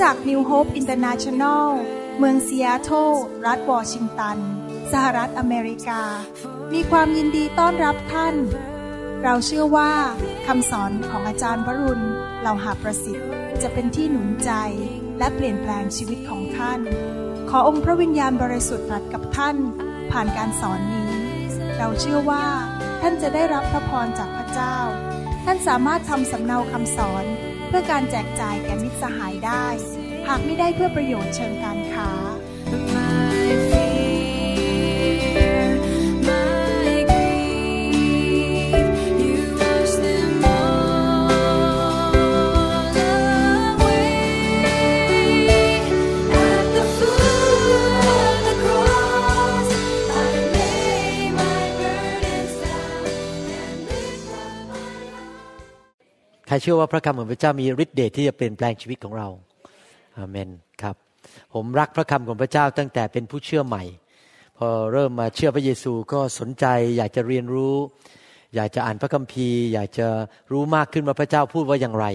[0.00, 1.66] จักร New Hope International
[2.18, 3.10] เมืองซีแอตเทิล
[3.46, 4.38] รัฐวอชิงตัน
[4.92, 6.02] สหรัฐอเมริกา
[6.72, 8.34] มีความยินดีต้อนรับท่าน
[9.22, 9.92] เราเชื่อว่า
[10.46, 12.04] คำสอนของอาจารย์วรุณ
[12.40, 13.28] เหล่าหาประสิทธิ์
[13.62, 14.50] จะเป็นที่หนุนใจ
[15.18, 16.80] และเปลี่ยนแปลงชีวิตของท่าน
[17.50, 19.56] ขอองค์พระวิญญาณบริสุทธิ์ตรัสกับท่าน
[20.12, 21.12] ผ่านการสอนนี้
[21.78, 22.46] เราเชื่อว่า
[23.02, 24.76] ท่านจะได้รับพระพรจากพระเจ้า
[25.44, 27.26] ท่านสามารถทำสำเนาคำสอน
[27.68, 29.66] เพื่อการแจกจ่ายแก่มิตรสหายได้
[30.28, 32.10] หากไม่ได้เพื่อประโยชน์เชิงการค้า
[32.94, 35.62] My fear,
[36.28, 38.88] my grief,
[39.22, 41.32] you wash them all
[43.80, 44.12] away.
[46.48, 49.68] At the foot of the cross,
[50.24, 53.02] I lay my burdens down
[53.60, 55.32] and lift up my heart.
[56.46, 59.28] ใครเชื่อว่าพระคำของพระเจ้ามีฤทธิ์เดชที่จะเปลี่ยนแปลงชีวิตของเรา
[60.18, 60.48] อาเมน
[60.82, 60.96] ครับ
[61.54, 63.84] ผมรักพระคำของพระเจ้าตั้งแต่เป็นผู้เชื่อใหม่
[64.58, 66.64] พอเริ่มมาเชื่อพระเยซูก็สนใจ
[66.96, 67.74] อยากจะเรียนรู้
[68.54, 70.06] อยากจะอ่านพระคัมภีร์ อยากจะ
[70.52, 72.06] รู้มากขึ้นว่าพระเจ้าพูดว่าอย่างไร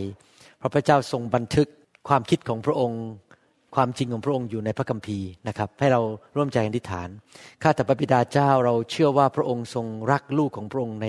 [0.58, 1.68] เพราะพระเจ้าทรงบันทึก
[2.08, 3.02] ความคิดของพระองค์
[3.76, 6.02] ความจริงของพระองค์อยู่ในพระคัมภีร์นะครับ ให้เรา
[6.36, 7.09] ร่วมใจอธิษฐาน
[7.62, 11.08] ข้าแต่พระบิดาเจ้าเราเชื่อว่าพระองค์ทรงรักลูกของพระองค์ใน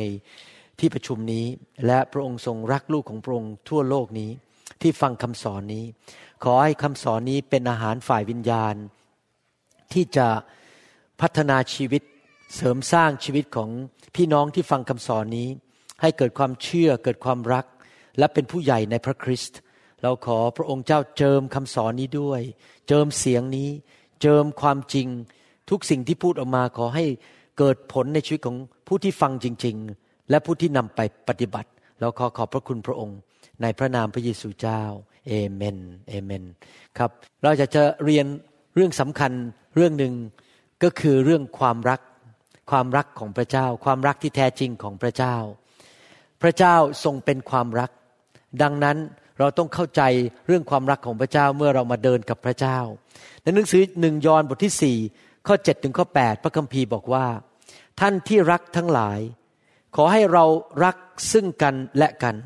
[0.80, 1.44] ที่ประชุมนี้
[1.86, 4.30] และพระองค์ทรงรักลูกของพระองค์ทั่วโลกนี้
[4.82, 5.84] ที่ฟังคำสอนนี้
[6.44, 8.74] ขอให้คำสอนนี้เป็นอาหารฝ่ายวิญญาณ
[9.92, 10.26] ที่จะ
[11.20, 12.02] พัฒนาชีวิต
[12.56, 13.70] เสริมสร้างชีวิตของ
[14.16, 15.48] พี่น้องที่ฟังคำสอนนี้
[16.00, 17.66] ให้เกิดความเชื่อเกิดความรัก
[18.18, 19.58] และเป็นผู้ใหญ่ในพระคริสต์
[20.02, 22.40] เราขอพระองค์เจ้าเจิมคำสอนนี้ด้วย
[22.88, 23.68] เจิมเสียงนี้
[24.22, 25.08] เจิมความจริง
[25.70, 27.04] ทุกสิ่งที่พูดออกมาขอให้
[27.58, 28.56] เกิดผลในชีวิตของ
[28.86, 33.18] ผู้ที่ฟังจริง ๆ และผู้ที่นำไปปฏิบัติ เราขอขอบพระคุณพระองค์
[33.62, 34.82] ในพระนามพระเยซูเจ้า
[35.28, 35.78] เอเมน
[36.08, 36.44] เอเมน
[36.98, 37.10] ครับ
[37.42, 38.26] เราจะจะเรียน
[38.74, 39.32] เรื่องสำคัญ
[39.74, 40.14] เรื่องหนึ่ง
[40.82, 42.00] ก็คือเรื่องความรัก
[42.70, 45.36] ความรักของพระเจ้า ความรักที่แท้จริงของพระเจ้า
[46.42, 47.90] พระเจ้าทรงเป็นความรัก
[48.62, 48.96] ดังนั้น
[49.38, 50.02] เราต้องเข้าใจ
[50.46, 52.78] เรื่องความรักของพระเจ้าเมื่อเรามาเดินกับพระเจ้า
[53.42, 54.98] ในหนังสือหนึ่งยอห์นบทที่สี่
[55.46, 57.26] ข้อ7ถึงข้อ8พระคัมภีร์บอกว่า
[58.00, 59.18] ท่านที่รักทั้งหลาย
[59.96, 60.44] ขอให้เรา
[60.84, 60.96] รัก
[61.32, 62.44] ซึ่งกันและกันเ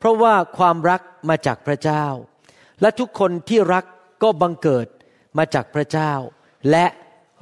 [0.00, 2.04] พราะว่าความรักมาจากพระเจ้า
[2.80, 3.84] และทุกคนที่รัก
[4.22, 4.86] ก็บังเกิด
[5.38, 6.12] มาจากพระเจ้า
[6.70, 6.86] และ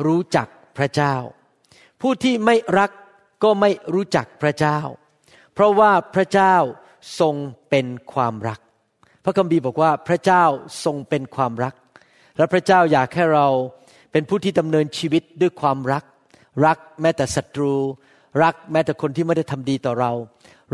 [0.06, 1.14] รู้จักพระเจ้า
[2.00, 2.90] ผู้ที่ไม่รัก
[3.44, 4.78] ก็ไม่รู้จักพระเจ้า
[5.54, 6.54] เพราะว่าพระเจ้า
[7.20, 7.34] ทรง
[7.70, 8.60] เป็นความรัก
[9.24, 10.44] พระคัมภีร์บอกว่าพระเจ้า
[10.84, 11.74] ทรงเป็นความรัก
[12.36, 13.48] และพระเจ้าอยากให้เรา
[14.12, 16.04] เป็นผู้ที่ดำเนินชีวิตด้วยความรัก
[16.66, 17.74] รักแม้แต่ศัตรู
[18.42, 20.12] รักแม้แต่คนที่ไม่ได้ทำดีต่อเรา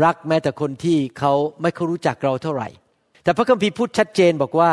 [0.03, 2.67] รักแม้แต่คนที่เขาไม่เขารู้จักเราเท่าไหร่
[3.23, 4.71] แต่พระคัมภีร์พูดชัดเจนบอกว่า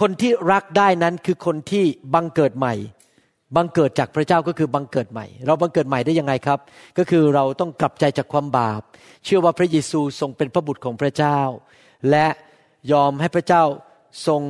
[0.00, 1.84] คนที่รักได้นั้นคือคนที่
[2.14, 2.74] บังเกิดใหม่
[3.56, 6.58] บังเกิดจากพระเจ้าก็คือบังเกิดใหม่ เราบังเกิดใหม่ได้ยังไงครับ
[6.98, 8.80] ก็คือเราต้องกลับใจจากความบาป
[9.24, 11.38] เชื่อว่าพระเยซูทรงเป็นพระบุตรของพระเจ้า
[12.10, 12.26] และ
[12.92, 13.62] ยอมให้พระเจ้า
[14.26, 14.42] ทรง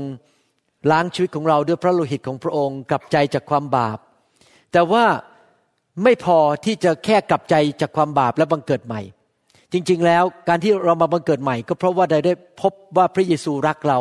[0.90, 3.98] ล้างชีวิตของเราด้วยพระโลหิตของพระองค์ กลับใจจากความบาป
[4.72, 5.04] แต่ว่า
[6.04, 9.00] ไม่พอที่จะแค่กลับใจจากความบาปและบังเกิดใหม่
[9.72, 13.98] จริงๆ แล้วการที่เรามาบังเกิดใหม่ ก็เพราะว่าได้ได้พบว่าพระเยซูรักเรา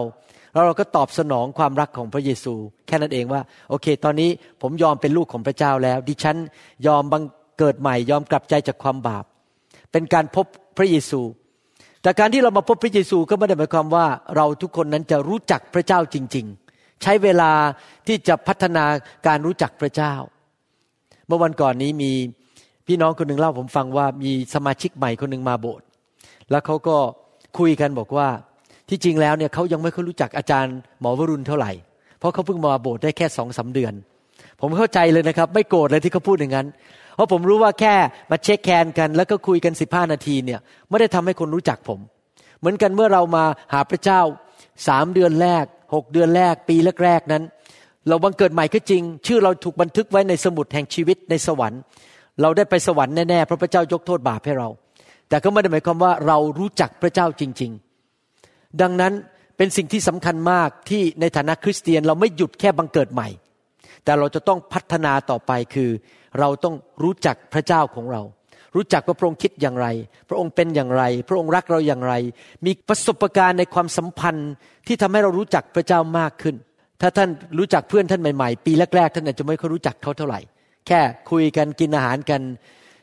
[0.53, 2.53] แล้วเราก็ตอบสนองความรักของพระเยซู
[2.87, 4.29] แค่นั้นเองว่า โอเค ตอนนี้
[4.61, 6.37] ผมยอมเป็นลูกของพระเจ้าแล้ว ดิฉัน
[6.87, 7.23] ยอมบัง
[7.57, 9.25] เกิดใหม่ ยอมกลับใจจากความบาป
[9.91, 10.45] เป็นการพบ
[10.77, 11.21] พระเยซู
[12.01, 14.05] แต่การที่เรามาพบพระเยซูก็ไม่ได้หมายความว่า
[14.35, 16.45] เราทุกคนนั้นจะรู้จักพระเจ้าจริง
[16.75, 17.51] ๆ ใช้เวลา
[18.07, 18.85] ที่จะพัฒนา
[19.27, 20.13] การรู้จักพระเจ้า
[21.27, 22.11] เมื่อวันก่อนนี้มี
[22.87, 25.85] พี่น้องคนหนึ่งเล่าผมฟังว่ามีสมาชิกใหม่คนหนึ่งมาโบสถ์
[26.51, 26.97] แล้วเขาก็
[27.57, 28.27] คุยกันบอกว่า
[28.89, 31.71] ที่จริงแล้วเนี่ยเขายังไม่ค่อยรู้จักอาจารย์หมอวรุณเท่าไหร่
[32.19, 33.93] เพราะเขาเพิ่งมาโบสถ์ได้แค่สองสาเดือน
[34.61, 36.67] ผมเข้าใจเลยนะครับ ไม่โกรธเลยที่เขาพูดอย่างนั้น
[37.15, 37.95] เพราะผมรู้ว่าแค่
[38.31, 41.99] มาเช็คแคนกัน แล้วก็คุยกันสิบห้านาทีเนี่ยไม่ได้ทำให้คนรู้จักผม
[42.59, 43.43] เหมือนกันเมื่อเรามา
[43.73, 44.21] หาพระเจ้า
[44.87, 47.43] สามเดือนแรกหกเดือนแรก ปีแรกๆนั้น
[48.07, 51.81] เราบังเกิดใหม่ก็จริง ชื่อเราถูกบันทึกไว้ในสมุดแห่งชีวิตในสวรรค์
[52.41, 54.69] เราได้ไปสวรรค์แน่ๆเพราะพระเจ้ายกโทษบาปให้เรา
[55.29, 57.71] แต่ก็ไม่ได้หมายความว่าเรารู้จักพระเจ้าจริง
[58.25, 59.13] ๆ ดังนั้น
[59.57, 63.27] เป็นสิ่งที่สำคัญมากที่ในฐานะคริสเตียนเราไม่หยุดแค่บังเกิดใหม่
[64.03, 65.89] แต่เราจะต้องพัฒนาต่อไปคือ
[66.39, 68.21] เราต้องรู้จักพระเจ้าของเรา
[68.75, 69.87] รู้จักว่าพระองค์คิดอย่างไร
[70.29, 72.13] พระองค์เป็นอย่างไร พระองค์รักเราอย่างไร
[72.65, 74.51] มีประสบการณ์ในความสัมพันธ์
[74.87, 76.55] ที่ทำให้เรารู้จักพระเจ้ามากขึ้น
[77.01, 77.29] ถ้าท่าน
[77.59, 80.39] รู้จักเพื่อนท่านใหม่ๆ ปีแรกๆท่านอาจจะไม่ค่อยรู้จักเขาเท่าไหร่
[80.87, 81.01] แค่
[81.31, 82.41] คุยกันกินอาหารกัน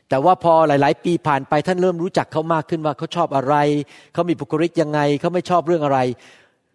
[0.09, 3.55] แต่ว่าพอหลาย ๆ ปีผ่านไปท่านเริ่มรู้จักเขามากขึ้นว่าเขาชอบอะไร
[4.13, 5.99] เขามีบุคลิกยังไง เขาไม่ชอบเรื่องอะไร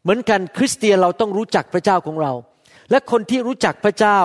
[0.02, 2.32] เหมือนกันคริสเตียนเราต้องรู้จักพระเจ้าของเรา
[2.90, 4.18] และคนที่รู้จักพระเจ้า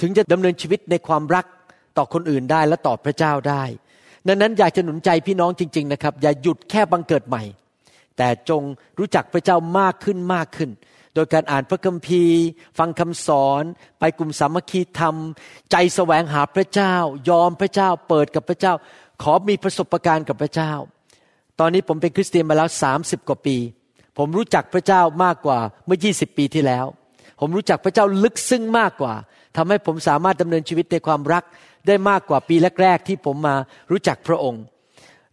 [0.00, 1.46] ถึงจะดำเนินชีวิตในความรัก
[1.96, 3.62] ต่อคนอื่นได้และต่อพระเจ้าได้
[4.28, 7.42] ดังนั้นอยากจะหนุนใจพี่น้องจริง ๆ นะครับ อย่าหยุดแค่บังเกิดใหม่
[8.16, 8.62] แต่จง
[8.98, 10.70] รู้จักพระเจ้ามากขึ้นมากขึ้น
[11.14, 12.40] โดยการอ่านพระคัมภีร์
[12.78, 13.62] ฟังคำสอน
[14.00, 15.16] ไปกลุ่มสามัคคีธรรม
[15.70, 16.94] ใจแสวงหาพระเจ้า
[17.28, 18.74] ยอมพระเจ้า เปิดกับพระเจ้า
[19.22, 20.72] ขอมีประสบการณ์กับพระเจ้า
[21.60, 22.68] ตอนนี้ผมเป็นคริสเตียนมาแล้ว
[22.98, 23.56] 30กว่าปี
[24.18, 26.86] ผมรู้จักพระเจ้ามากกว่าเมื่อ 20 ปีที่แล้ว
[27.40, 29.14] ผมรู้จักพระเจ้าลึกซึ้งมากกว่า
[29.56, 31.44] ทำให้ผมสามารถดำเนินชีวิตในความรัก
[31.86, 33.56] ได้มากกว่าปีแรกๆที่ผมมา
[33.90, 34.62] รู้จักพระองค์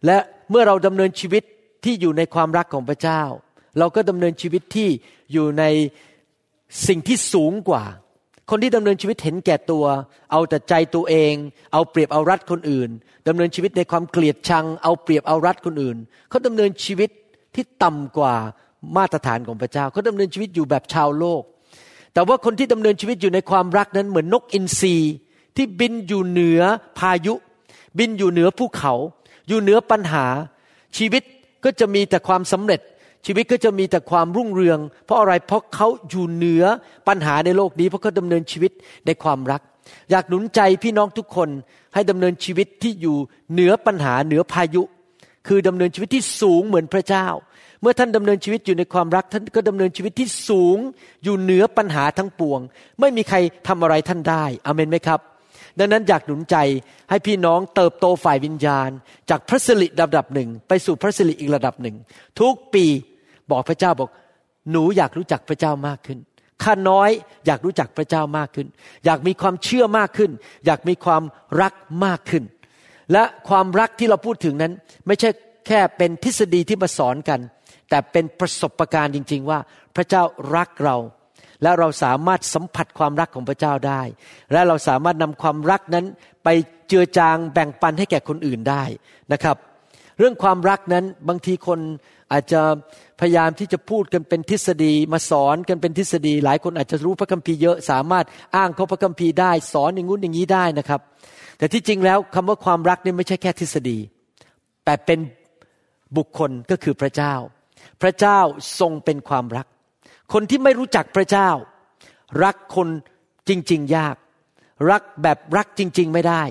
[0.06, 0.18] และ
[0.50, 1.42] เมื่อเราดำเนินชีวิต
[1.84, 3.22] ที่อยู่ในความรักของพระเจ้า
[3.78, 4.88] เราก็ดำเนินชีวิตที่
[5.32, 5.64] อยู่ใน
[6.88, 7.84] สิ่งที่สูงกว่า
[8.50, 9.84] คนที่ดำเนินชีวิตเห็นแก่ตัว
[10.32, 11.34] เอาแต่ใจตัวเอง
[11.72, 12.90] เอาเปรียบเอารัดคนอื่น
[13.28, 15.96] ดำเนินชีวิตในความเกลียดชัง เอาเปรียบเอารัดคนอื่น
[16.28, 17.10] เขาดำเนินชีวิต
[17.54, 18.34] ที่ต่ำกว่า
[18.96, 21.42] มาตรฐานของพระเจ้า เขาดำเนินชีวิตอยู่แบบชาวโลก
[22.14, 24.96] แต่ว่าคนที่ดำเนินชีวิตอยู่ในความรักนั้นเหมือนนกอินทรี
[25.56, 26.60] ที่บินอยู่เหนือ
[26.98, 27.34] พายุ
[27.98, 28.94] บินอยู่เหนือภูเขา
[29.48, 30.26] อยู่เหนือปัญหา
[30.96, 31.22] ชีวิต
[31.64, 32.80] ก็จะมีแต่ความสำเร็จ
[33.26, 36.64] ชีวิตก็จะมีแต่ความรุ่งเรือง เพราะอะไรเพราะเขาอยู่เหนือ
[37.08, 38.72] ปัญหาในโลกนี้เพราะเขาดำเนินชีวิต
[39.06, 39.62] ในความรัก
[40.10, 41.48] อยากหนุนใจพี่น้องทุกคน
[41.94, 43.16] ให้ดำเนินชีวิตที่อยู่
[43.52, 44.82] เหนือปัญหาเหนือพายุ
[45.48, 47.26] คือดำเนินชีวิตที่สูงเหมือนพระเจ้า
[47.80, 50.76] เมื่อท่านดำเนินชีวิตอยู่ในความรัก ท่านก็ดำเนินชีวิตที่สูง
[51.24, 52.60] อยู่เหนือปัญหาทั้งปวง
[53.00, 53.36] ไม่มีใคร
[53.68, 55.20] ทำอะไรท่านได้อเมนไหมครับ
[55.78, 56.56] ดังนั้นอยากหนุนใจ
[57.10, 58.90] ให้พี่น้องเติบโตฝ่ายวิญญาณ
[59.30, 61.96] จากพระสิริระดับหนึ่ง ไปสู่พระสิริอีกระดับหนึ่ง
[62.40, 62.84] ทุกปี
[63.52, 64.10] บอกพระเจ้าบอก
[64.70, 66.18] หนูอยากรู้จักพระเจ้ามากขึ้น
[66.62, 67.10] ข้าน้อย
[67.46, 68.66] อยากรู้จักพระเจ้ามากขึ้น
[69.04, 70.30] อยากมีความเชื่อมากขึ้น
[70.66, 71.22] อยากมีความ
[71.62, 71.72] รัก
[72.04, 72.44] มากขึ้น
[73.12, 74.72] และความรักที่เราพูดถึงนั้น
[75.06, 75.30] ไม่ใช่
[75.66, 77.40] แค่เป็นทฤษฎีที่มาสอนกัน
[77.90, 79.58] แต่เป็นประสบการณ์จริง ๆ ว่า
[79.96, 80.22] พระเจ้า
[80.56, 80.96] รักเรา
[81.62, 84.02] และเราสามารถสัมผัสความรักของพระเจ้าได้
[84.52, 86.06] และเราสามารถนำความรักนั้น
[86.44, 86.48] ไป
[86.88, 88.82] เจือจางแบ่งปันให้แก่คนอื่นได้
[89.32, 89.56] นะครับ
[90.18, 91.80] เรื่องความรักนั้นบางทีคน
[92.32, 92.62] อาจจะ
[93.20, 98.26] พยายามที่จะพูดกันเป็นทฤษฎีมาสอนกันเป็นทฤษฎี หลายคนอาจจะรู้พระคัมภีร์เยอะสามารถ
[98.56, 101.00] อ้างเขาพระคัมภีร์ได้สอนอย่างงู้นอย่างนี้ได้นะครับ
[101.58, 103.98] แต่ที่จริงแล้วคำว่าความรักนี่ไม่ใช่แค่ทฤษฎี
[104.84, 105.18] แต่เป็น
[106.16, 107.34] บุคคลก็คือพระเจ้า
[108.02, 108.38] พระเจ้า
[108.80, 109.66] ทรงเป็นความรัก
[110.32, 111.48] คนที่ไม่รู้จักพระเจ้า
[112.44, 112.88] รักคน
[113.48, 114.16] จริง ๆ ยาก
[114.90, 116.42] รักแบบรักจริง ๆ ไม่ได้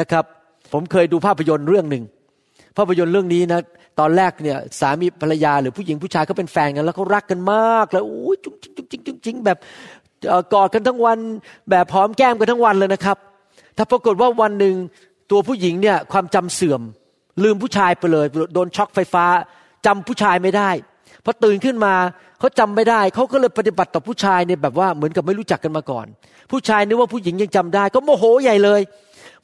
[0.00, 0.24] นะครับ
[0.72, 2.04] ผมเคยดูภาพยนตร์เรื่องหนึ่ง
[2.76, 3.60] ภาพยนตร์เรื่องนี้นะ
[4.00, 9.58] ตอนแรกเนี่ยสามีภรรยาหรือผู้หญิงผู้ชายเขาเป็นแฟนกันแล้วเขารักกันมากเลยโอ้ยจุ๊งจิ๊งจุ๊งจิ๊งจุ๊งจิ๊งแบบ
[10.52, 11.18] กอดกันทั้งวัน
[11.70, 13.16] แบบหอมแก้มกันทั้งวันเลยนะครับ
[13.76, 14.74] ถ้าปรากฏว่าวันหนึ่ง
[15.30, 16.82] ตัวผู้หญิงเนี่ยความจำเสื่อม
[17.44, 19.24] ลืมผู้ชายไปเลยโดนช็อกไฟฟ้า
[19.86, 20.70] จำผู้ชายไม่ได้
[21.24, 21.94] พอตื่นขึ้นมา
[22.38, 26.06] เขาจำไม่ได้เขาก็เลยปฏิบัติต่อผู้ชายเนี่ยแบบว่าเหมือนกับไม่รู้จักกันมาก่อน
[26.50, 28.80] ผู้ชายนึกว่าผู้หญิงยังจำได้ ก็โมโหใหญ่เลย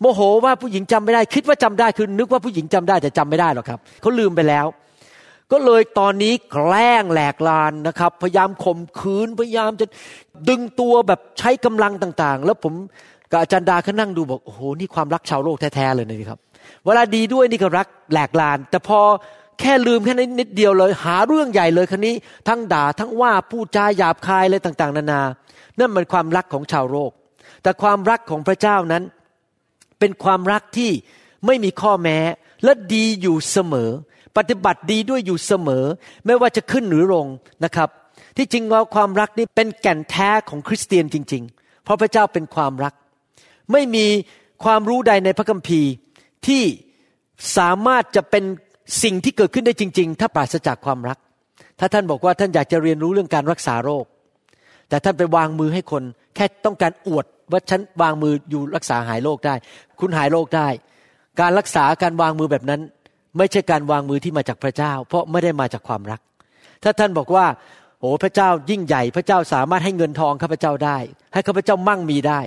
[0.00, 4.66] โมโหว่าผู้หญิงจำไม่ได้ คิดว่าจำได้คือนึกว่าผู้หญิงจำได้แต่จำไม่ได้หรอกครับเขาลืมไปแล้ว
[5.52, 9.87] ก็เลยตอนนี้แกล้งแหลกลานนะครับ พยายามข่มขืนพยายามจะ
[10.48, 12.75] ดึงตัวแบบใช้กำลังต่างๆ แล้วผม
[13.30, 16.38] กับอาจารย์ดาเขานั่งดูบอกโอ้โหนี่ความรักชาวโลกแท้ๆเลยนะครับ
[16.85, 19.00] เวลาดีด้วยนี่ก็รักแหลกลาน แต่พอ
[19.61, 22.14] แค่ลืมแค่นิดเดียวเลย หาเรื่องใหญ่เลยคันนี้
[22.49, 25.23] ทั้งด่าทั้งว่าพูดจาหยาบคายอะไรต่าง ๆ นานา
[25.78, 27.11] นั่นมันความรักของชาวโลก
[27.62, 29.02] แต่ความรักของพระเจ้านั้น
[29.99, 30.91] เป็นความรักที่
[31.47, 32.19] ไม่มีข้อแม้
[32.65, 33.91] และดีอยู่เสมอ
[34.37, 35.85] ปฏิบัติดีด้วยอยู่เสมอ
[36.26, 37.26] ไม่ว่าจะขึ้นหรือลง
[37.65, 37.88] นะครับ
[38.37, 42.95] ที่จริงแล้วความรักนี่เป็นแก่นแท้ของคริสเตียนจริง ๆ เพราะพระเจ้าเป็นความรัก
[43.73, 44.07] ไม่มี
[44.65, 45.91] ความรู้ใดในพระคัมภีร์
[46.47, 46.62] ที่
[47.57, 48.45] สามารถจะเป็น
[49.03, 51.19] สิ่งที่เกิดขึ้นได้จริง ๆ ถ้าปราศจากความรัก
[51.79, 54.05] ถ้าท่านบอกว่าท่านอยากจะเรียนรู้เรื่องการรักษาโรค
[54.88, 56.03] แต่ท่านไปวางมือให้คน
[56.37, 59.55] แค่ต้องการอวดว่าฉันวางมืออยู่รักษาหายโรคได้
[60.00, 60.69] คุณหายโรคได้
[61.40, 62.81] การรักษาการวางมือแบบนั้น
[63.38, 66.21] ไม่ใช่การวางมือที่มาจากพระเจ้า เพราะไม่ได้มาจากความรัก
[66.83, 67.47] ถ้าท่านบอกว่า
[68.00, 70.99] โอ้พระเจ้ายิ่งใหญ่พระเจ้าสามารถให้เงินทองข้าพเจ้าได้
[71.33, 72.40] ให้ข้าพเจ้ามั่งมีได้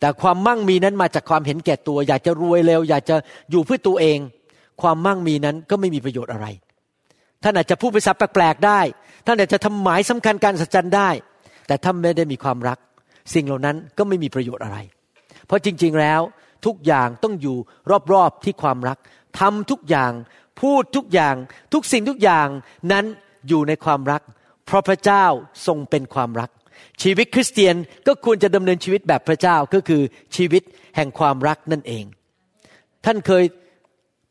[0.00, 3.16] แต่ความมั่งมีนั้นมาจากความเห็นแก่ตัว อยากจะรวยเร็ว อยากจะ
[3.50, 4.18] อยู่เพื่อตัวเอง
[4.82, 6.46] ความมั่งมีนั้นก็ไม่มีประโยชน์อะไร
[7.42, 8.80] ท่านอาจจะพูดภาษาแปลกๆได้
[9.26, 11.10] ท่านอาจจะทำหมายสำคัญการสัจจันได้
[11.66, 12.78] แต่ถ้านไม่ได้มีความรัก
[13.34, 14.78] สิ่งเหล่านั้นก็ไม่มีประโยชน์อะไร
[15.46, 16.20] เพราะจริง ๆแล้ว
[16.66, 17.56] ทุกอย่างต้องอยู่
[18.12, 18.98] รอบๆที่ความรัก
[19.40, 20.12] ทำทุกอย่าง
[20.60, 21.34] พูดทุกอย่าง
[21.72, 22.46] ทุกสิ่งทุกอย่าง
[22.92, 23.04] นั้น
[23.48, 24.22] อยู่ในความรัก
[24.66, 25.24] เพราะพระเจ้า
[25.66, 26.50] ทรงเป็นความรัก
[27.02, 27.74] ชีวิตคริสเตียน
[28.06, 30.02] ก็ควรจะดำเนินชีวิตแบบพระเจ้าก็คือ
[30.36, 30.62] ชีวิต
[30.96, 32.04] แห่งความรักนั่นเอง
[33.04, 33.44] ท่านเคย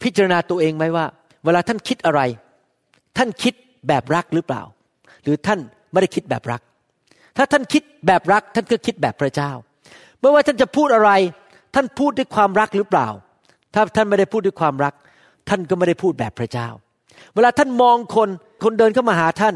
[0.04, 1.06] พิจารณาตัวเองไหมว่า
[1.46, 2.22] เวลาท่านคิดอะไร
[3.18, 3.54] ท่านคิด
[3.88, 4.64] แบบรักหรือเปล่า
[5.24, 5.60] หรือท่าน
[5.92, 6.62] ไม่ได้คิดแบบรัก
[7.38, 9.52] ถ้าท่านคิดแบบรักท่านก็คิดแบบพระเจ้า
[10.20, 11.12] ไม่ว่าท่านจะพูดอะไร
[11.76, 13.08] ท่านพูดด้วยความรักหรือเปล่า
[13.74, 14.94] ถ้าท่านไม่ได้พูดด้วยความรัก
[15.50, 16.68] ท่านก็ไม่ได้พูดแบบพระเจ้า
[17.34, 18.30] เวลาท่านมองคน
[18.64, 19.56] คนเดินเข้ามาหาท่าน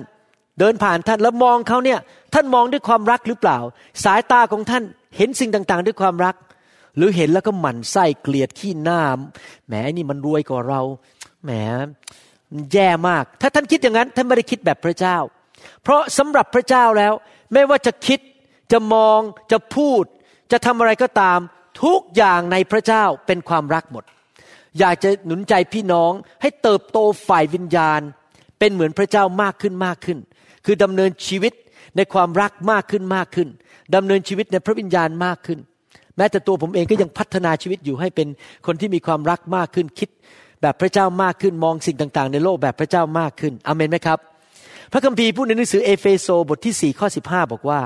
[0.59, 1.99] เดินผ่านท่านแล้วมองเขาเนี่ย
[2.33, 3.57] ท่านมองด้วยความรักหรือเปล่า
[4.03, 4.83] สายตาของท่าน
[5.17, 6.35] เห็นสิ่งต่างๆ ด้วยความรัก
[6.97, 9.01] หรือเห็นแล้วก็หมั่นไส้เกลียดขี้หน้า
[9.67, 10.81] แหมนี่มันรวยกว่าเรา
[11.43, 11.51] แหม
[12.73, 15.17] แย่มาก ถ้าท่านคิดอย่างนั้น ท่านไม่ได้คิดแบบพระเจ้า
[15.83, 17.13] เพราะสำหรับพระเจ้าแล้ว
[17.53, 18.19] ไม่ว่าจะคิด
[18.71, 19.19] จะมอง
[19.51, 20.03] จะพูด
[20.51, 21.39] จะทำอะไรก็ตาม
[21.83, 24.03] ทุกอย่างในพระเจ้าเป็นความรักหมด
[24.79, 26.11] อยากจะหนุนใจพี่น้อง
[26.41, 26.97] ให้เติบโต
[27.27, 28.01] ฝ่ายวิญญาณ
[28.59, 30.17] เป็นเหมือนพระเจ้ามากขึ้นมากขึ้น
[30.65, 31.53] คือดำเนินชีวิต
[31.97, 33.47] ในความรักมากขึ้นมากขึ้น
[33.95, 35.59] ดำเนินชีวิตในพระวิญญาณมากขึ้น
[36.17, 38.27] แม้แต่ตัวผมเองก็ยังพัฒนาชีวิตอยู่ให้เป็น
[38.65, 40.09] คนที่มีความรักมากขึ้นคิด
[40.61, 44.19] แบบพระเจ้ามากขึ้นมองสิ่งต่าง ๆ ในโลกแบบพระเจ้ามากขึ้นอเมนไหมครับ
[44.95, 47.81] ระคัมภีร์พูดในหนังสือเอเฟโซบทที่ 4 ข้อ 15 บอกว่า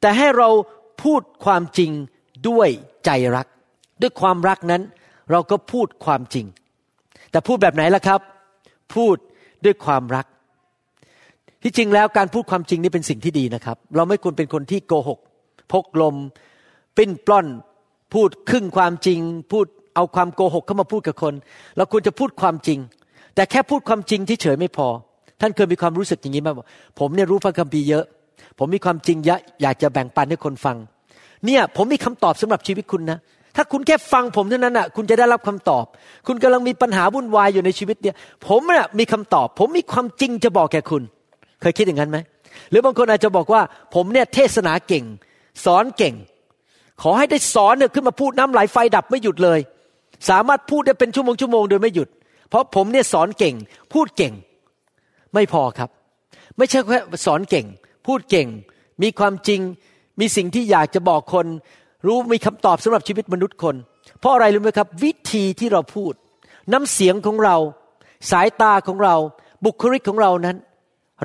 [0.00, 0.48] แต่ให้เรา
[1.02, 1.90] พูดความจริง
[2.48, 2.68] ด้วย
[3.04, 3.46] ใจรัก
[4.02, 4.82] ด้วยความรักนั้น
[5.30, 6.46] เราก็พูดความจริง
[7.30, 8.20] แต่พูดแบบไหนล่ะครับ
[8.94, 9.16] พูด
[9.64, 10.26] ด้วยความรัก
[11.62, 15.18] ที่จริงแล้วการพูดความจริงนี่เป็นสิ่งที่ดีนะครับ เราไม่ควรเป็นคนที่โกหก
[15.72, 16.16] พกลม
[16.96, 17.46] ปิ้นปล้อน
[18.14, 19.20] พูดครึ่งความจริง
[19.52, 21.34] พูดเอาความโกหกเข้ามาพูดกับคน
[21.76, 22.78] เราควรจะพูดความจริง
[23.34, 24.88] แต่แค่พูดความจริงที่เฉยไม่พอ
[25.42, 26.66] ท่านเคยมีความรู้สึกอย่างนี้ไหมว่า
[26.98, 28.04] ผมเนี่ยรู้พระคัมภีร์เยอะ
[28.58, 30.76] ผมมีความจริงเยอะอยากจะแบ่งปันให้คนฟัง
[31.46, 33.18] เนี่ยผมมีคำตอบสำหรับชีวิตคุณนะ
[33.56, 35.84] ถ้าคุณแค่ฟังผมเท่านั้นอะ คุณจะได้รับคำตอบ
[36.26, 38.14] คุณกำลังมีปัญหาวุ่นวายอยู่ในชีวิตเนี่ย
[38.48, 41.02] ผมเนี่ยมีคำตอบ ผมมีความจริงจะบอกแก่คุณ
[41.60, 42.18] เคยคิดอย่างนั้นไหม
[42.70, 43.62] หรือบางคนอาจจะบอกว่า
[43.94, 45.04] ผมเนี่ยเทศนาเก่ง
[45.64, 46.14] สอนเก่ง
[47.02, 49.60] ขอให้ได้สอนเนี่ยขึ้นมาพูดน้ำไหลไฟดับไม่หยุดเลย
[50.28, 52.08] สามารถพูดได้เป็นชั่วโมงชั่วโมงโดยไม่หยุด
[52.48, 53.54] เพราะผมเนี่ยสอนเก่ง
[53.92, 54.32] พูดเก่ง
[55.34, 55.90] ไม่พอครับ
[56.56, 57.66] ไม่ใช่แค่สอนเก่ง
[58.06, 58.48] พูดเก่ง
[59.02, 59.60] มีความจริง
[60.20, 61.46] มีสิ่งที่อยากจะบอกคน
[62.06, 63.76] รู้มีคำตอบสำหรับชีวิตมนุษย์คน
[64.20, 66.12] เพราะอะไรรู้ไหมครับ วิธีที่เราพูด
[66.72, 67.56] น้ำเสียงของเรา
[68.30, 69.14] สายตาของเรา
[69.64, 70.56] บุคลิกของเรานั้น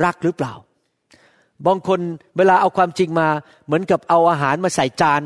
[0.06, 0.54] รักหรือเปล่า
[1.68, 2.00] บางคน
[2.38, 3.28] เวลาเอาความจริงมา
[3.66, 5.22] เหมือนกับเอาอาหารมาใส่จาน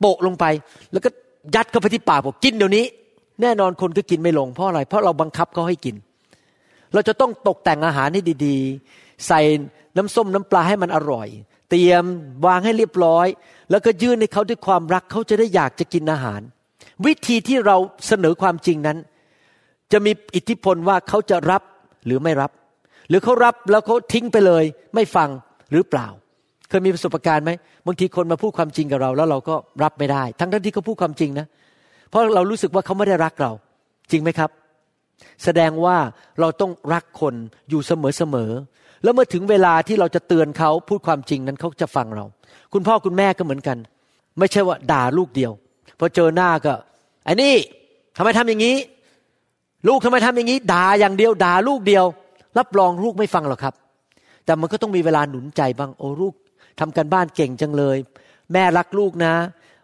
[0.00, 0.44] โปะลงไป
[0.92, 1.10] แล้วก็
[1.54, 2.84] ยัดเข้าไปที่ปากบอกกินเดี๋ยวนี้
[3.42, 5.96] แน่นอนคนก็กินไม่ลงเพราะอะไร เพราะเราบังคับเขาให้กิน
[6.96, 9.40] เราจะต้องตกแต่งอาหารให้ดีๆ ใส่
[9.96, 11.28] น้ำส้มน้ำปลาให้มันอร่อย
[11.70, 12.04] เตรียม
[12.46, 13.26] วางให้เรียบร้อย
[13.70, 16.40] แล้วก็ยื่นให้เขาด้วยความรักเขาจะได้อยากจะกินอาหาร
[17.06, 17.76] วิธีที่เรา
[18.06, 18.98] เสนอความจริงนั้น
[19.92, 21.62] จะมีอิทธิพลว่าเขาจะรับ
[22.06, 22.50] หรือไม่รับ
[23.08, 25.28] หรือเขารับแล้วเขาทิ้งไปเลย ไม่ฟัง
[25.72, 26.06] หรือเปล่า
[26.68, 27.50] เคยมีประสบการณ์ไหม
[27.86, 31.46] บางทีคนมาพูดความจริงกับเรา แล้วเราก็รับไม่ได้ ทั้งทั้งที่เขาพูดความจริงนะ
[32.08, 33.52] เพราะเรารู้สึกว่าเขาไม่ได้รักเรา
[34.10, 34.50] จริงไหมครับ
[35.44, 35.98] แสดงว่า
[36.40, 37.34] เราต้องรักคน
[37.70, 38.50] อยู่เสมอเสมอ
[39.02, 42.24] แล้วเมื่อถึงเวลาที่เราจะเตือนเขาพูดความจริงนั้นเขาจะฟังเรา
[42.72, 43.76] คุณพ่อคุณแม่ก็เหมือนกัน
[44.38, 45.52] ไม่ใช่ว่าด่าลูกเดียว
[45.98, 46.74] พอเจอหน้าก็
[47.24, 47.54] ไอ้นี่
[48.16, 48.76] ทำไมทำอย่างนี้
[49.88, 52.04] ลูกทำไมทำอย่างนี้ด่าอย่างเดียวด่าลูกเดียว
[52.58, 53.74] รับรองลูกไม่ฟังหรอกครับ
[54.44, 56.34] แต่มันก็ต้องมีเวลาหนุนใจบ้างโอ้ลูก
[56.80, 57.96] ทำกันบ้านเก่งจังเลย
[58.52, 59.34] แม่รักลูกนะ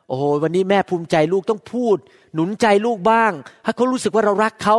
[0.09, 1.97] โอ้โหวันนี้แม่ภูมิใจลูกต้องพูด
[2.35, 3.33] หนุนใจลูกบ้าง
[3.65, 4.77] ให้เขารู้สึกว่าเรารักเขา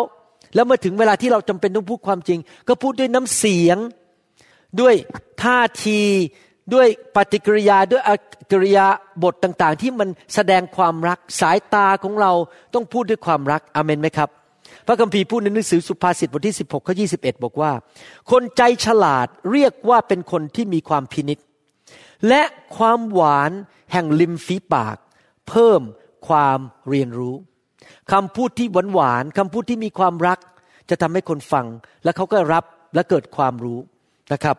[0.55, 3.77] แล้วเมื่อถึงเวลาที่เราจำเป็นต้องพูดความจริง ก็พูดด้วยน้ำเสียง
[4.81, 4.95] ด้วย
[5.43, 6.01] ท่าที
[6.73, 8.11] ด้วยปฏิกิริยาด้วยอ
[8.51, 8.85] กิริยา
[9.23, 12.31] บทต่างๆ ที่มันแสดงความรักสายตาของเรา
[12.73, 14.29] ต้องพูดด้วยความรักอเมนไหมครับ
[14.87, 17.71] พระคัมภีร์พูดในหนังสือสุภาษิตบทที่ 16ข้อ21 บอกว่า
[18.31, 21.39] คนใจฉลาดเรียกว่าเป็นคนที่มีความพินิษ
[22.27, 22.43] และ
[22.77, 23.51] ความหวาน
[23.91, 24.97] แห่งริมฝีปาก
[25.49, 25.81] เพิ่ม
[26.27, 27.35] ความเรียนรู้
[28.11, 30.39] คำพูดที่หวานหวานคำพูดที่มีความรัก
[30.89, 31.65] จะทำให้คนฟัง
[32.03, 32.63] และเขาก็รับ
[32.95, 33.79] และเกิดความรู้
[34.33, 34.57] นะครับ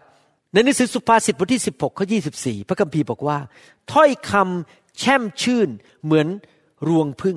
[0.53, 3.39] ในหนังสือสุภาษิตบทที่ 16ข้อ24 พระคัมภีร์บอกว่า
[3.93, 5.69] ถ้อยคำแช่มชื่น
[6.05, 6.29] เหมือน
[6.89, 7.37] รวงพึ่ง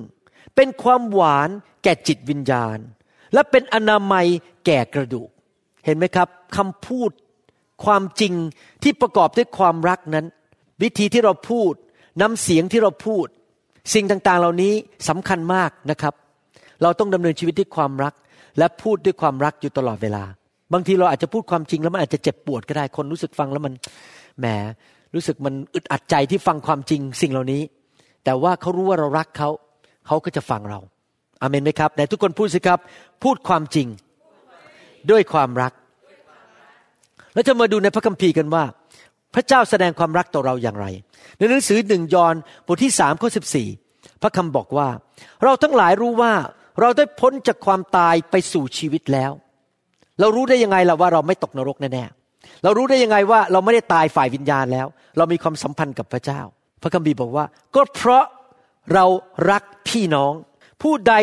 [0.56, 1.50] เป็นความหวาน
[1.84, 2.78] แก่จิตวิญญาณ
[3.34, 4.28] และเป็นอนามัย
[4.66, 5.30] แก่กระดูก
[5.86, 6.28] เห็นไหมครับ
[6.58, 7.12] คำพูด
[7.86, 8.34] ความจริง
[8.84, 10.26] ที่ประกอบด้วยความรักนั้น
[10.82, 11.74] วิธีที่เราพูด
[12.22, 13.28] น้ำเสียงที่เราพูด
[13.94, 14.74] สิ่งต่างๆ เหล่านี้
[15.10, 16.14] สำคัญมากนะครับ
[16.82, 18.14] เราต้องดำเนินชีวิตด้วยความรัก
[18.58, 20.24] และพูดด้วยความรักอยู่ตลอดเวลา
[20.74, 23.74] บางทีเราอาจจะพูดความจริงแล้วมันอาจจะเจ็บปวดก็ได้ คนรู้สึกฟังแล้วมัน
[24.40, 24.46] แหม
[25.16, 27.62] รู้สึกมันอึดอัดใจที่ฟังความจริงสิ่งเหล่านี้
[28.26, 29.50] แต่ว่าเขารู้ว่าเรารักเขา
[30.08, 30.80] เขาก็จะฟังเรา
[31.42, 32.80] อาเมนไหมครับไหนทุกคนพูดสิครับ
[33.24, 33.88] พูดความจริง
[35.12, 35.74] ด้วยความรัก
[37.34, 38.64] แล้วจะมาดูในพระคัมภีร์กันว่า
[39.36, 40.88] พระเจ้าแสดงความรักต่อเราอย่างไร
[41.38, 42.36] ในหนังสือหนึ่งยอห์น
[42.68, 43.68] บทที่สามข้อสิบสี่
[44.22, 44.88] พระคำบอกว่า
[45.44, 46.34] เราทั้งหลายรู้ว่า
[46.80, 49.32] เราได้พ้นจากความตายไปสู่ชีวิตแล้ว
[50.20, 52.06] เรารู้ได้ยังไงล่ะว่าเราไม่ตกนรกแน่
[52.64, 56.42] เรารู้ได้ยังไงว่าเราไม่ได้ตายฝ่ายวิญญาณแล้ว เรามีความสัมพันธ์กับพระเจ้า
[56.82, 58.26] พระคัมภีร์บอกว่า ก็เพราะ
[58.94, 59.06] เรา
[59.52, 60.34] รักพี่น้อง
[60.84, 61.14] ผู้ใด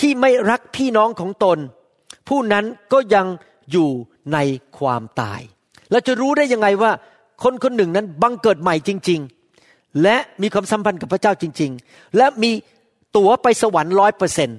[0.00, 1.58] ที่ไม่รักพี่น้องของตน
[2.28, 3.26] ผู้นั้นก็ยัง
[3.72, 3.90] อยู่
[4.32, 4.38] ใน
[4.78, 5.40] ความตาย
[5.90, 6.92] เราจะรู้ได้ยังไงว่า
[7.42, 9.20] คนคนหนึ่งนั้นบังเกิดใหม่จริง
[9.60, 12.50] ๆ และมีความสัมพันธ์กับพระเจ้าจริง ๆ และมี
[13.16, 14.50] ตั๋วไปสวรรค์ร้อยเปอร์เซ็น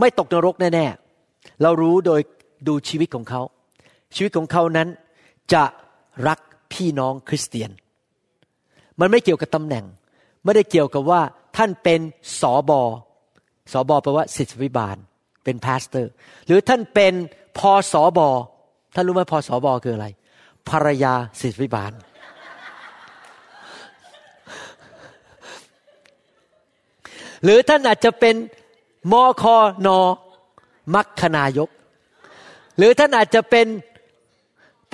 [0.00, 2.20] ไม่ตกนรกแน่ๆ เรารู้โดย
[2.68, 3.40] ดูชีวิตของเขา
[4.14, 4.88] ชีวิตของเขานั้น
[5.52, 5.62] จะ
[6.28, 6.38] รัก
[6.72, 7.70] พี่น้องคริสเตียน
[9.00, 9.84] มันไม่เกี่ยวกับตำแหน่ง
[10.44, 11.20] ไม่ได้เกี่ยวกับว่า
[11.56, 12.00] ท่านเป็น
[12.40, 12.82] สอบอ
[13.72, 14.96] สอบอแปลว่าศิษวิบาล
[15.44, 16.10] เป็นพาสเตอร์
[16.46, 17.14] หรือท่านเป็น
[17.58, 18.28] พอสอบอ
[18.94, 20.06] ท่านรู้ไหมพอสอบอคืออะไร
[20.68, 21.92] ภรรยาศิษวิบาล
[27.44, 28.34] หรือท่านอาจจะเป็น
[29.12, 29.56] มอคอ
[29.86, 29.98] นอ
[30.94, 31.68] มัคคนายก
[32.76, 33.66] หรือท่านอาจจะเป็น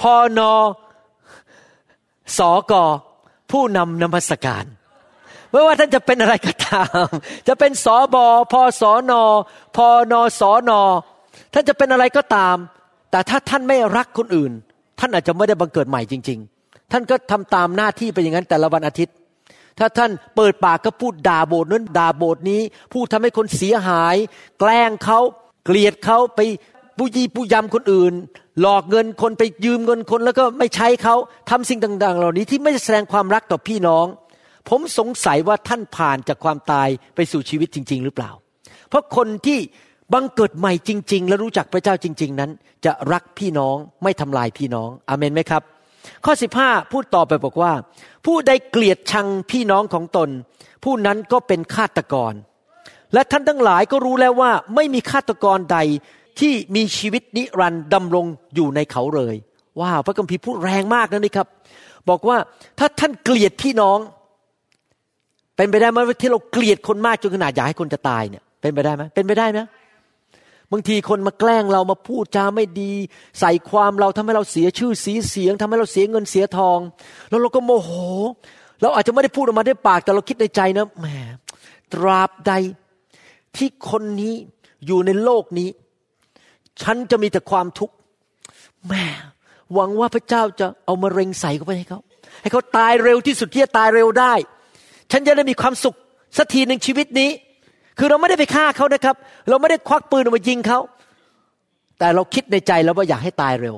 [0.01, 0.53] พอนอ
[2.39, 2.85] สอกอ
[3.51, 4.65] ผู้นำนมัสการ
[5.51, 7.07] ไม่ว่าท่านจะเป็นอะไรก็ตาม
[7.49, 9.23] จะเป็นสอบอพอสอนอ
[9.77, 10.81] พอนอสอนอ
[11.55, 12.57] ท่านจะเป็นอะไรก็ตาม
[13.11, 14.53] แต่ถ้าท่านไม่รักคนอื่น
[15.01, 19.15] ท่านอาจจะไม่ได้บังเกิดใหม่จริง ๆ ท่านก็ทำตามหน้าที่ไปอย่างนั้นแต่ละวันอาทิตย์
[19.79, 22.61] ถ้าท่านเปิดปากก็พูดด่าโบสถ์นั้นด่าโบสถ์นี้
[22.93, 24.17] พูดทำให้คนเสียหาย
[24.61, 25.21] แกล้งเขา
[25.65, 26.41] เกลียดเขาไป
[26.99, 28.13] ปุยี่ปุยำคนอื่น
[28.61, 31.15] หลอกเงินคนไปยืมเงินคนแล้วก็ไม่ใช้เขา
[31.51, 34.07] ทำสิ่งต่าง ๆ เหล่านี้ที่ไม่แสดงความรักต่อพี่น้อง
[34.69, 38.31] ผมสงสัยว่าท่านผ่านจากความตายไปสู่ชีวิตจริง ๆ หรือเปล่า
[38.89, 39.59] เพราะคนที่
[40.13, 42.51] บังเกิดใหม่จริง ๆ และรู้จักพระเจ้าจริง ๆ นั้น
[42.85, 45.63] จะรักพี่น้องไม่ทำลายพี่น้องอเมนไหมครับ
[46.25, 47.73] ข้อ 15 พูดต่อไปบอกว่า
[48.27, 50.29] ผู้ใดเกลียดชังพี่น้องของตน
[50.85, 52.33] ผู้นั้นก็เป็นฆาตกร
[53.15, 55.79] และท่านทั้งหลายก็รู้แล้วว่าไม่มีฆาตกรใด
[56.41, 59.35] ที่มีชีวิตนิรันดร์ดำรงอยู่ในเขาเลย
[59.81, 61.49] ว้าวพระคัมภีร์พูดแรงมากนะนี่ครับ
[62.09, 62.37] บอกว่า
[62.79, 63.99] ถ้าท่านเกลียดพี่น้อง
[65.57, 69.61] เป็นไปได้ไหมที่เราเกลียดคนมากจนขนาดอยากให้คนจะตายเนี่ยเป็นไปได้ไหมเป็นไปได้ไหม
[70.73, 72.93] บางทีคนมาแกล้งเรามาพูดจาไม่ดี
[73.41, 76.79] ใส่ความเราทำให้เราเสียชื่อเสียเสียงทำให้เราเสียเงินเสียทอง
[77.31, 77.91] แล้วเราก็โมโห
[78.83, 81.07] เราอาจจะไม่ได้พูดออกมาด้วยปากแต่เราคิดในใจนะแหม
[81.93, 82.53] ตราบใด
[83.57, 84.35] ที่คนนี้
[84.87, 85.69] อยู่ในโลกนี้
[86.83, 87.95] ฉันจะมีแต่ความทุกข์
[88.87, 88.93] แหม
[89.75, 92.01] หวังว่าพระเจ้าจะเอามาเร็งใส่เข้าไปให้เขา
[92.43, 94.35] ให้เขาตายเร็วที่สุดที่จะตายเร็วได้
[95.13, 95.97] ฉันจะได้มีความสุข
[96.37, 97.31] สักทีหนึ่งชีวิตนี้
[97.99, 99.17] คือเราไม่ได้ไปฆ่าเขานะครับ
[99.49, 100.79] เราไม่ได้ควักปืนออกมายิงเขา
[101.99, 103.77] แต่เราคิดในใจแล้วว่าอยากให้ตายเร็ว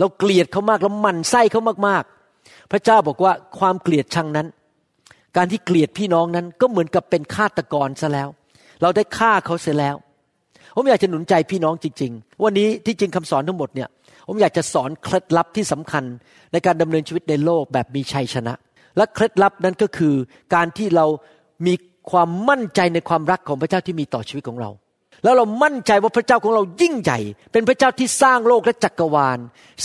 [0.00, 4.46] เราเกลียดเขามากเราหมั่นไส้เขามากๆ พระเจ้าบอกว่าความเกลียดชังนั้น
[5.36, 8.28] การที่เกลียดพี่น้องนั้นก็เหมือนกับเป็นฆาตกรซะแล้ว
[8.82, 9.96] เราได้ฆ่าเขาเสียแล้ว
[10.74, 13.88] ผมอยากจะหนุนใจพี่น้องจริง ๆ วันนี้ที่จริงคำสอนทั้งหมดเนี่ย
[14.28, 16.04] ผมอยากจะสอนเคล็ดลับที่สำคัญ
[16.52, 18.54] ในการดำเนินชีวิตในโลกแบบมีชัยชนะ
[18.96, 20.14] และเคล็ดลับนั้นก็คือ
[20.54, 21.06] การที่เรา
[21.66, 21.74] มี
[22.10, 24.70] ความมั่นใจในความรักของพระเจ้าที่มีต่อชีวิตของเรา
[25.24, 27.18] แล้วเรามั่นใจว่าพระเจ้าของเรายิ่งใหญ่
[27.52, 29.38] เป็นพระเจ้าที่สร้างโลกและจักรวาล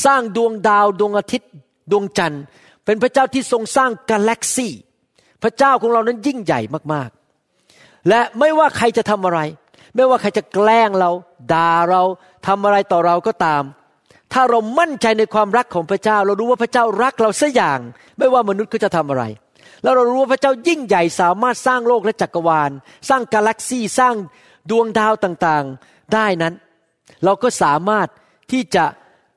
[0.06, 1.52] สร้างดวงดาวดวงอาทิตย์
[1.92, 2.44] ดวงจันทร์
[2.86, 4.74] เป็นพระเจ้าที่ทรงสร้างกาแล็กซี่
[5.44, 6.62] พระเจ้าของเรานั้นยิ่งใหญ่
[6.94, 9.40] มากๆ และไม่ว่าใครจะทำอะไร
[9.96, 11.12] ไม่ว่าใครจะแกล้งเรา
[11.54, 12.02] ด่าเรา
[12.48, 13.64] ทำอะไรต่อเราก็ตาม
[14.34, 17.80] ถ้าเรามั่นใจในความรักของพระเจ้า เรารู้ว่าพระเจ้ารักเราสัอย่าง
[18.18, 19.24] ไม่ว่ามนุษย์ก็จะทำอะไร
[19.84, 22.72] แล้วเรารู้ว่าพระเจ้ายิ่งใหญ่สามารถสร้างโลกและจักรวาล
[23.10, 24.16] สร้างกาแล็กซี่สร้าง
[24.70, 26.54] ดวงดาวต่างๆ ได้นั้น
[27.24, 28.08] เราก็สามารถ
[28.52, 28.84] ที่จะ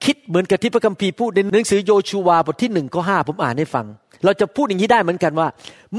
[0.04, 3.86] คิดเหมือนกับที่พระคัมภีร์พูดในหนังสือโยชูวาบทที่หนึ่งข้อห้าผมอ่านให้ฟัง
[4.24, 5.48] เราจะพูดอย่างนี้ได้เหมือนกันว่า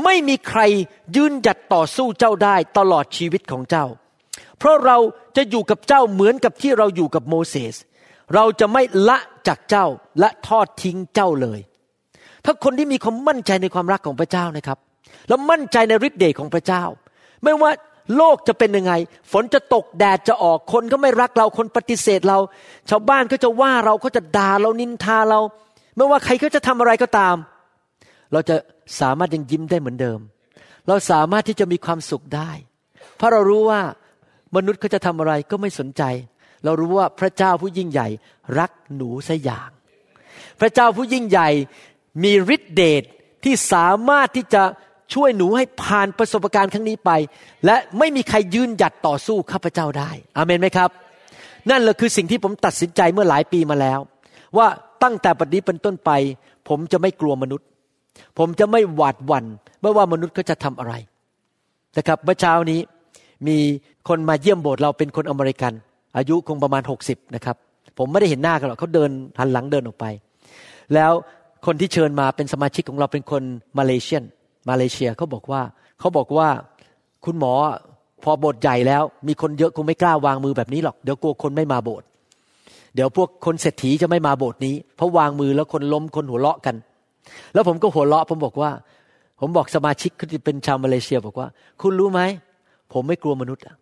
[0.03, 0.61] ไม่มีใคร
[1.15, 3.85] ยืนหยัดต่อสู้เจ้าได้ตลอดชีวิตของเจ้า
[4.57, 4.97] เพราะเรา
[5.37, 7.75] จะอยู่กับเจ้าเหมือนกับที่เราอยู่กับโมเสส
[8.35, 9.85] เราจะไม่ละจากเจ้า
[10.19, 11.59] และทอดทิ้งเจ้าเลย
[12.49, 14.77] ถ้าคนที่มีความมั่นใจในความรักของพระเจ้านะครับ
[15.27, 16.83] แล้วมั่นใจในฤทธิ์เดชของพระเจ้า
[17.43, 17.71] ไม่ว่า
[18.17, 18.93] โลกจะเป็นยังไง
[19.31, 22.37] ฝนจะตกแดดจะออกคนก็ไม่รักเราคนปฏิเสธเรา
[22.89, 25.39] ชาวบ้านก็จะว่าเราเขาจะด่าเรานินทาเรา
[25.95, 27.35] ไม่ว่าใครก็จะทำอะไรก็ตาม
[28.33, 28.55] เราจะ
[28.99, 30.19] สามารถยังยิ้มได้เหมือนเดิม
[30.87, 32.51] เราสามารถที่จะมีความสุขได้
[33.17, 33.81] เพราะเรารู้ว่า
[34.55, 36.03] มนุษย์เขาจะทำอะไรก็ไม่สนใจ
[36.65, 38.07] เรารู้ว่าพระเจ้าผู้ยิ่งใหญ่
[38.59, 39.69] รักหนูสอย่าง
[40.59, 41.49] พระเจ้าผู้ยิ่งใหญ่
[42.23, 43.03] มีฤทธิเดช
[43.43, 44.63] ที่สามารถที่จะ
[45.13, 47.11] ช่วยหนูให้ผ่านประสบการณ์ครั้งนี้ไป
[47.65, 50.89] และไม่มีใครยืนหยัดต่อสู้ข้าพเจ้าได้อาเมนไหมครับ
[51.69, 53.99] นั่นแหละคือสิ่งที่ผมตัดสินใจเมื่อหลายปีมาแล้ว
[54.57, 54.67] ว่า
[55.03, 56.11] ตั้งแต่ปัจจุบันเป็นต้นไป
[56.69, 57.67] ผมจะไม่กลัวมนุษย์
[58.37, 59.45] ผมจะไม่หวาดหวั่น
[59.81, 60.93] ไม่ว่ามนุษย์ก็จะทำอะไร
[61.97, 62.79] นะครับเมื่อเช้านี้
[63.47, 63.57] มี
[64.07, 65.73] คนมาเยี่ยมโบสถ์เราเป็นคนอเมริกัน
[66.17, 67.55] อายุคงประมาณ 60นะครับ
[67.97, 70.05] ผมไม่ได้เห็นหน้ากันหรอกเขาเดินหันหลังเดินออกไป
[70.93, 71.11] แล้ว
[71.65, 73.43] คนที่เชิญมาเป็นสมาชิกของเราเป็นคน
[73.79, 74.23] มาเลเซียน
[74.69, 75.61] มาเลเซียเขาบอกว่า
[75.99, 76.47] เขาบอกว่า
[77.25, 77.53] คุณหมอ
[78.23, 82.05] พอโบสถ์ใหญ่แล้ว มีคนเยอะคงไม่กล้าวางมือแบบนี้หรอกเดี๋ยวกลัวคนไม่มาโบสถ์
[82.95, 86.75] เดี๋ยวพวกคนเศรษฐีจะไม่มาโบสถ์นี้ เพราะวางมือแล้วคนล้มคนหัวเราะกัน
[87.53, 88.71] แล้วผมก็หัวเราะผมบอกว่า
[89.39, 91.47] ผมบอกสมาชิกที่เป็นชาวมาเลเซียบอกว่า
[91.81, 92.21] คุณรู้ไหม
[92.93, 93.75] ผมไม่กลัวมนุษย์อะ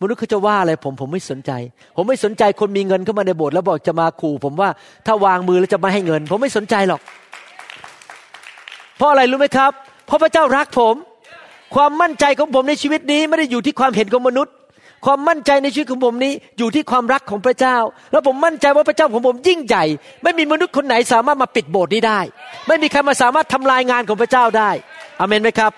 [0.00, 1.50] มนุษย์เขาจะว่าอะไรผมผมไม่สนใจ
[1.96, 4.68] ผมไม่สนใจคนมีเงินเข้ามาในโบสถ์แล้วบอกจะมาขู่ผมว่า
[5.06, 7.00] ถ้าวางมือแล้วจะไม่ให้เงิน ผมไม่สนใจหรอก
[8.96, 9.72] เพราะอะไรรู้ไหมครับ
[10.06, 10.94] เพราะพระเจ้ารักผม
[11.74, 14.54] ความมั่นใจของผมในชีวิตนี้ไม่ได้อยู่ที่ความเห็นของมนุษย์
[15.04, 17.76] ความมั่นใจในชีวิตของผมนี้อยู่ที่ความรักของพระเจ้า
[18.12, 19.84] แล้วผมมั่นใจว่าพระเจ้าของผมยิ่งใหญ่
[20.22, 22.20] ไม่มีมนุษย์คนไหนสามารถมาปิดโบสถ์นี้ได้
[22.66, 24.70] ไม่มีใครมาสามารถทำลายงานของพระเจ้าได้
[25.20, 25.72] อเมนไหมครับ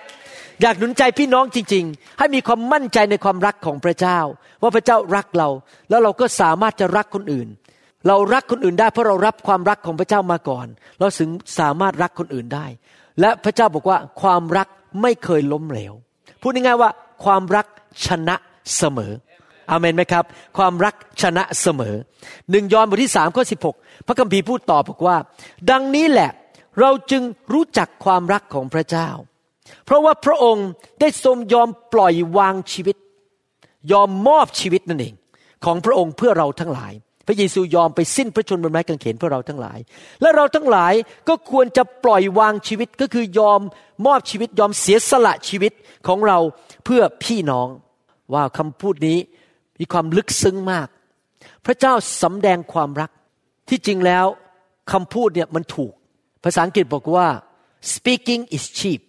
[0.61, 4.19] อยากหนุนใจพี่น้องจริง ๆ ให้มีความมั่นใจในความรักของพระเจ้า
[4.61, 5.49] ว่าพระเจ้ารักเรา
[5.89, 7.47] แล้วเราก็สามารถจะรักคนอื่น
[8.07, 10.67] เรารักคนอื่นได้เพราะเรารับความรักของพระเจ้ามาก่อน
[10.99, 12.65] เราถึงสามารถรักคนอื่นได้
[13.21, 14.67] และพระเจ้าบอกว่าความรัก
[15.01, 15.93] ไม่เคยล้มเหลว
[16.41, 16.91] พูดง่ายๆว่า
[17.23, 17.65] ความรัก
[18.07, 18.35] ชนะ
[18.77, 19.11] เสมอ
[19.71, 20.23] อาเมนไหมครับ
[20.57, 21.95] ความรักชนะเสมอ
[22.51, 23.75] หนึ่งยอห์นบทที่สามข้อสิบหก
[24.07, 25.17] พระคัมภีร์พูดต่อบอกว่า
[25.71, 26.31] ดังนี้แหละ
[26.79, 29.09] เราจึงรู้จักความรักของพระเจ้า
[29.85, 30.67] เพราะว่าพระองค์
[30.99, 32.95] ได้ทรงยอมปล่อยวางชีวิต
[33.91, 35.13] ยอมมอบชีวิตนั่นเอง
[35.65, 36.93] ของพระองค์เพื่อเราทั้งหลาย
[37.27, 39.79] พระเยซูยอมไปสิ้นพระชนม์บนไม้กางเขนเพื่อเราทั้งหลาย
[40.21, 40.93] และเราทั้งหลาย
[41.27, 43.59] ก็ควรจะปล่อยวางชีวิตก็คือยอม
[44.05, 45.73] มอบชีวิตยอมเสียสละชีวิต
[46.07, 46.37] ของเรา
[46.85, 47.67] เพื่อพี่น้อง
[48.33, 49.17] ว่าคำพูดนี้
[49.79, 50.87] มีความลึกซึ้งมาก
[51.65, 53.11] พระเจ้าสำแดงความรัก
[53.69, 54.25] ที่จริงแล้ว
[54.91, 55.93] คำพูดเนี่ยมันถูก
[56.43, 57.27] ภาษาอังกฤษบอกว่า
[57.93, 59.01] speaking is cheap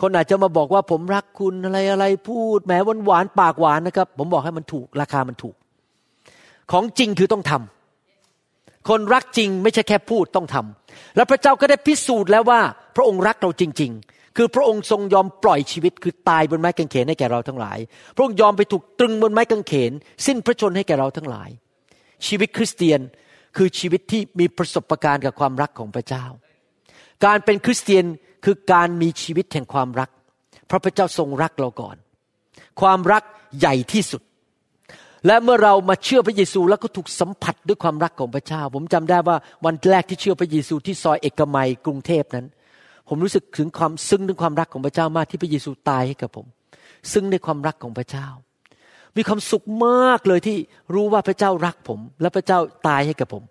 [0.00, 5.54] คนอาจจะมาบอกว่าผมรักคุณอะไรอะไรพูดแหมหวานหวานปากหวานนะครับ ผมบอกให้มันถูกราคามันถูก
[6.72, 12.60] ของจริงคือต้องทำคนรักจริงไม่ใช่แค่พูดต้องทำแล้วพระเจ้าก็ได้พิสูจน์แล้วว่า
[12.96, 17.78] พระองค์รักเราจริง ๆ คือพระองค์ทรงยอมปล่อยชีวิตคือตายบนไม้กางเขนให้แก่เราทั้งหลาย
[18.14, 19.92] พระองค์ยอมไปถูกตรึงบนไม้กางเขน
[20.26, 21.50] สิ้นพระชนให้แก่เราทั้งหลาย
[22.26, 23.00] ชีวิตคริสเตียน
[23.56, 26.24] คือชีวิตที่มีประสบการณ์กับความรักของพระเจ้า
[27.24, 28.04] การเป็นคริสเตียน
[28.44, 30.10] คือการมีชีวิตแห่งความรัก
[30.70, 31.96] พระพเจ้าทรงรักเราก่อน
[32.80, 33.22] ความรัก
[33.58, 34.22] ใหญ่ที่สุด
[35.26, 42.46] และเมื่อเรามาเชื่อพระเยซูแล้วก็ถูกสัมผัสด้วยความรักของพระเจ้า ผมจำได้ว่าวันแรกที่เชื่อพระเยซูที่ซอยเอกมัยกรุงเทพนั้น
[43.08, 46.46] ผมรู้สึกถึงความซึ้งในความรักของพระเจ้ามากที่พระเยซูตายให้กับผม
[47.12, 48.26] ซึ้งในความรักของพระเจ้า
[49.16, 50.56] มีความสุขมากเลยที่
[50.94, 53.42] รู้ว่าพระเจ้ารักผม และพระเจ้าตายให้กับผม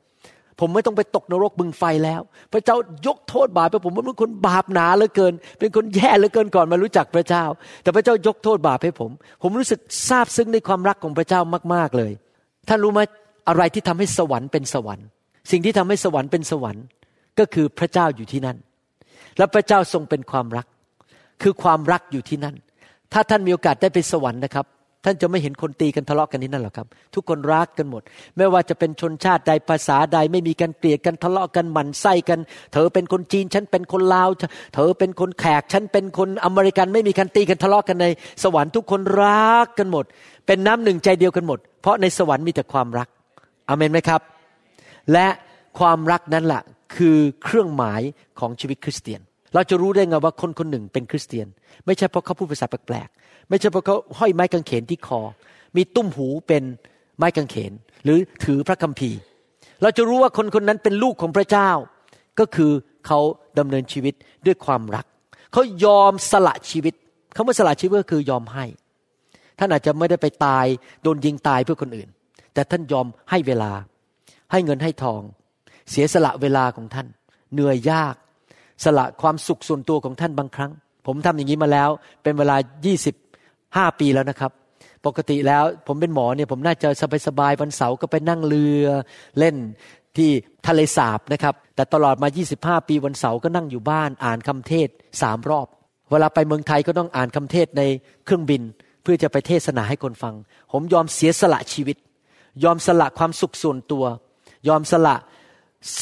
[0.59, 2.21] ผมไม่ต้องไปตกนรกบึงไฟแล้ว
[2.53, 2.75] พระเจ้า
[3.07, 7.43] ยกโทษบาปไปผมผมเป็นคนบาปหนาเหลือเกิน เป็นคนแย่เหลือเกินก่อนมารู้จักพระเจ้า
[7.83, 9.11] แต่พระเจ้ายกโทษบาปให้ผม
[9.41, 11.41] ผมรู้สึกซาบซึ้งในความรักของพระเจ้า
[11.73, 12.11] มาก ๆเลย
[12.67, 12.99] ท่านรู้ไหม
[13.47, 15.07] อะไรที่ทำให้สวรรค์เป็นสวรรค์
[15.51, 16.83] สิ่งที่ทำให้สวรรค์เป็นสวรรค์
[17.39, 18.57] ก็คือพระเจ้าอยู่ที่นั่น
[19.37, 20.65] และพระเจ้าทรงเป็นความรัก
[21.41, 22.55] คือความรักอยู่ที่นั่น
[23.13, 24.65] ถ้าท่านมีโอกาสได้ไปสวรรค์นะครับ
[25.03, 28.01] ท่านจะไม่เห็นคนตีกันทะเลาะกันที่นั่นหรอกครับ ทุกคนรักกันหมด
[28.37, 32.39] ไม่ว่าจะเป็นชนชาติใดภาษาใด ไม่มีการเกลียดกันทะเลาะกันหมั่นไส้กัน
[32.73, 34.29] เธอเป็นคนจีนฉันเป็นคนลาว
[34.75, 38.05] เธอเป็นคนแขกฉันเป็นคนอเมริกัน ไม่มีการตีกันทะเลาะกันใน
[38.43, 40.05] สวรรค์ทุกคนรักกันหมด
[40.47, 43.07] เป็นน้ำหนึ่งใจเดียวกันหมด เพราะในสวรรค์มีแต่ความรัก
[43.69, 44.21] อเมนไหมครับ
[45.13, 45.27] และ
[45.79, 46.61] ความรักนั้นแหละ
[46.95, 48.01] คือเครื่องหมาย
[48.39, 49.21] ของชีวิตคริสเตียน
[49.53, 51.47] เราจะรู้ได้ไงว่าคนคนหนึ่งเป็นคริสเตียน
[51.85, 55.21] ไม่ใช่เพราะเขาพูดภาษาแปลกๆไม่ใช่เพราะเขาห้อยไม้กางเขนที่คอ
[55.75, 56.63] มีตุ้มหูเป็น
[57.17, 57.71] ไม้กางเขน
[58.03, 59.19] หรือถือพระคัมภีร์
[59.81, 61.69] เราจะรู้ว่าคนคนนั้นเป็นลูกของพระเจ้า
[62.39, 62.71] ก็คือ
[63.07, 63.19] เขา
[63.59, 64.13] ดำเนินชีวิต
[64.45, 65.05] ด้วยความรัก
[65.53, 66.93] เขายอมสละชีวิต
[67.35, 68.65] คำว่าสละชีวิตก็คือยอมให้
[69.59, 70.65] ท่านอาจจะไม่ได้ไปตาย
[71.03, 72.09] โดนยิงตายเพื่อคนอื่น
[72.53, 73.71] แต่ท่านยอมให้เวลา
[74.51, 75.21] ให้เงินให้ทอง
[75.89, 77.07] เสียสละเวลาของท่าน
[77.53, 78.15] เหนื่อยยาก
[78.83, 80.71] สละความสุขส่วนตัวของท่านบางครั้ง
[81.07, 81.89] ผมทำอย่างนี้มาแล้ว
[82.23, 82.55] เป็นเวลา
[83.27, 84.51] 25 ปีแล้วนะครับ
[85.05, 86.89] ปกติแล้วผมเป็นหมอเนี่ยผมน่าจะ
[87.27, 88.85] สบายๆวันเสาร์ก็ไปนั่งเรือ
[89.39, 89.55] เล่น
[90.17, 90.29] ที่
[90.67, 94.89] ทะเลสาบนะครับ แต่ตลอดมา 25 ปีวันเสาร์ก็นั่งอยู่บ้านอ่านคำเทศ
[95.21, 95.67] สามรอบ
[96.11, 97.81] เวลาไปเมืองไทยก็ต้องอ่านคำเทศใน
[98.25, 98.61] เครื่องบิน
[99.03, 100.35] เพื่อจะไปเทศนาให้คนฟัง
[100.71, 101.97] ผมยอมเสียสละชีวิต
[102.63, 104.05] ยอมสละความสุขส่วนตัว
[104.67, 105.15] ยอมสละ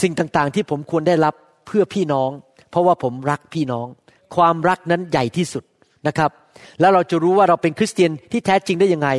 [0.02, 1.34] สิ่งต่างๆ ที่ผมควรได้รับ
[1.68, 2.30] เพื่อพี่น้อง
[2.72, 3.88] เพราะว่าผมรักพี่น้อง
[4.36, 5.64] ความรักนั้นใหญ่ที่สุด
[6.08, 6.32] นะครับ
[6.80, 9.10] แล้วเราจะรู้ว่าเราเป็นคริสเตียนที่แท้จริงได้ยังไง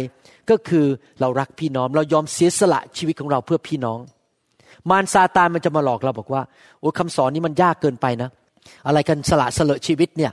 [0.50, 0.84] ก็คือ
[1.20, 3.98] เรารักพี่น้อง เรายอมเสียสละชีวิตของเราเพื่อพี่น้อง
[4.90, 6.42] มารซาตานมันจะมาหลอกเราบอกว่า
[6.80, 8.30] โอ้คำสอนนี้มันยากเกินไปนะ
[8.86, 10.32] อะไรกันสละสละชีวิตเนี่ย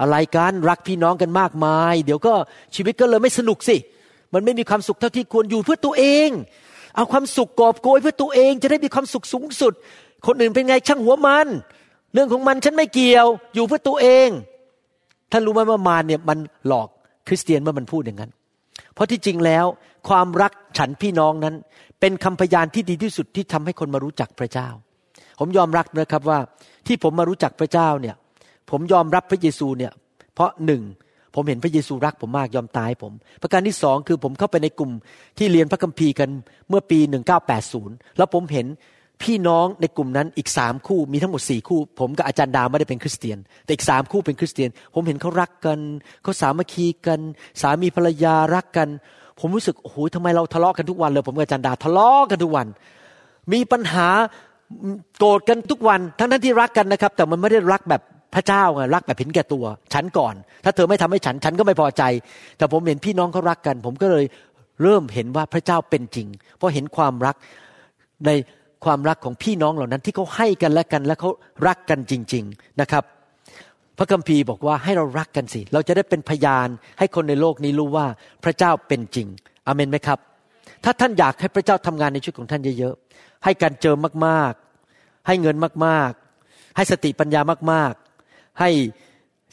[0.00, 2.34] อะไรกันรักพี่น้องกันมากมาย เดี๋ยวก็
[2.74, 3.76] ชีวิตก็เลยไม่สนุกสิ
[4.34, 6.28] มันไม่มีความสุขเท่าที่ควรอยู่เพื่อตัวเอง
[6.96, 9.72] เอาความสุขกอบโกยเพื่อตัวเอง จะได้มีความสุขสูงสุด
[10.26, 11.46] คนอื่นเป็นไงช่างหัวมัน
[12.12, 14.28] เรื่องของมันฉันไม่เกี่ยว อยู่เพื่อตัวเอง
[15.32, 16.88] ท่านรู้ไหมว่ามารเนี่ยมันหลอก
[17.28, 18.30] คริสเตียนเมื่อมันพูดอย่างนั้น
[18.94, 19.64] เพราะที่จริงแล้ว
[20.08, 21.54] ความรักฉันพี่น้องนั้น
[22.00, 24.68] เป็นคำพยานที่ดีที่สุดที่ทำให้คนมารู้จักพระเจ้า
[25.38, 26.38] ผมยอมรับนะครับว่า
[26.86, 28.14] ที่ผมมารู้จักพระเจ้าเนี่ย
[28.70, 29.92] ผมยอมรับพระเยซูเนี่ย
[30.34, 30.82] เพราะหนึ่ง
[31.34, 34.90] ผมเห็นพระเยซูรักผมมากยอมตายผม ประการที่สองคือผมเข้าไปในกลุ่ม
[35.38, 36.30] ที่เรียนพระคัมภีร์กัน
[36.68, 36.98] เมื่อปี
[37.58, 38.66] 1980 แล้วผมเห็น
[39.22, 45.78] พี่น้องในกลุ่มนั้นอีกสามคู่มีทั้งหมดสี่คู่ ผมกับอาจารย์ดาไม่ได้เป็นคริสเตียน แต่อีกสามคู่เป็นคริสเตียน ผมเห็นเขารักกัน
[46.22, 47.20] เขาสามัคคีกัน
[47.62, 48.88] สามีภรรยารักกัน
[49.40, 52.66] ผมรู้สึกโอ้โหทำไมเราทะเลาะกันทุกวันเลยผมกับอาจารย์ดาทะเลาะกันทุกวัน
[53.52, 54.08] มีปัญหา
[55.18, 58.02] โกรธกันทุกวัน ทั้งนั้นที่รักกันนะครับ แต่มันไม่ได้รักแบบ
[58.34, 62.02] พระเจ้าไงรักแบบเห็นแก่ตัว ฉันก่อน ถ้าเธอไม่ทำให้ฉันฉันก็ไม่พอใจ
[62.58, 64.24] แต่ผมเห็นพี่น้องเขารักกัน ผมก็เลย
[64.82, 66.26] เริ่มเห็นว่าพระเจ้าเป็นจริง
[66.56, 67.36] เพราะเห็นความรัก
[68.26, 68.30] ใน
[68.84, 71.30] ความรักของพี่น้องเหล่านั้นที่เขาให้กันและกันและเขา
[71.66, 73.04] รักกันจริง ๆนะครับ
[73.98, 78.06] พระคัมภีร์บอกว่าให้เรารักกันสิ เราจะได้เป็นพยานให้คนในโลกนี้รู้ว่า
[78.44, 79.26] พระเจ้าเป็นจริง
[79.66, 80.18] อเมนไหมครับ
[80.84, 87.40] ถ้าท่านอยากให้พระเจ้าทำงานในชีวิตของท่านเยอะๆให้การเจิมมากๆ ให้เงินมากๆ ให้สติปัญญา
[87.72, 88.70] มากๆ ให้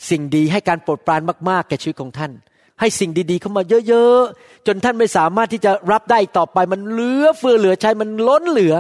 [0.10, 2.32] สิ่งดีให้การโปรดปรานมากๆ แก่ชีวิตของท่าน
[2.80, 8.76] ให้สิ่งดีๆ เข้ามาเยอะๆ จนท่านไม่สามารถที่จะรับได้ต่อไปมันเหลือเฟือเหลือใช้มันล้นเหลือ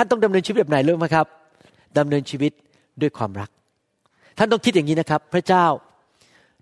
[0.00, 1.26] ท่านต้องดำเนินชีวิตแบบไหนรู้ไหมครับ
[1.98, 2.52] ดำเนินชีวิต
[3.00, 3.50] ด้วยความรัก
[4.38, 5.66] ท่านต้องคิดอย่างนี้นะครับ พระเจ้า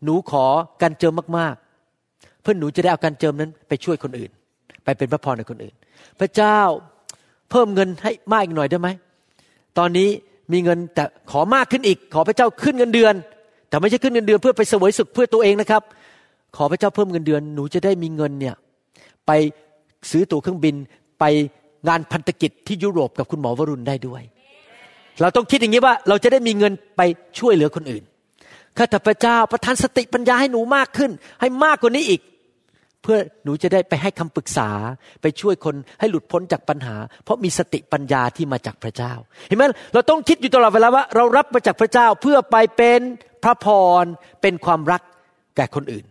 [0.05, 0.45] หนูขอ
[0.83, 4.31] การเจิมมากๆ เพื่อหนูจะได้เอาการเจิมนั้นไปช่วยคนอื่น
[4.85, 5.75] ไปเป็นพระพรในคนอื่น
[6.21, 6.59] พระเจ้า
[7.51, 8.89] เพิ่มเงินให้มากอีกหน่อยได้ไหม
[9.79, 10.09] ตอนนี้
[10.53, 13.15] มีเงินแต่ขอมากขึ้นอีก ขอพระเจ้าขึ้นเงินเดือน
[13.69, 15.83] แต่ไม่ใช่ขึ้นเงินเดือนเพื่อไปเสวยสุขเพื่อตัวเองนะครับ
[16.57, 18.55] ขอพระเจ้าเพิ่มเงินเดือน หนูจะได้มีเงินเนี่ย
[19.27, 19.31] ไป
[20.11, 20.75] ซื้อตั๋วเครื่องบิน
[21.21, 21.25] ไป
[21.89, 24.23] งานพันธกิจที่ยุโรปกับคุณหมอวรุณได้ด้วย
[25.21, 27.01] เราต้องคิดอย่างนี้ว่าเราจะได้มีเงินไป
[27.39, 28.05] ช่วยเหลือคนอื่น
[28.77, 31.11] ข้าแต่พระเจ้าประทานสติปัญญาให้หนูมากขึ้น
[31.41, 32.21] ให้มากกว่านี้อีก
[33.03, 34.71] เพื่อหนูจะได้ไปให้คำปรึกษา
[35.23, 39.13] ไปช่วยคนให้หลุดพ้นจากปัญหา เพราะมีสติปัญญาที่มาจากพระเจ้า
[39.49, 39.63] เห็นไหม
[39.95, 43.01] เราต้องคิดอยู่ตลอดเวลาว่า เรารับมาจากพระเจ้าเพื่อไปเป็น
[43.45, 43.67] พระพ
[44.03, 44.05] ร
[44.43, 45.03] เป็นความรัก
[45.57, 46.05] แก่คนอื่น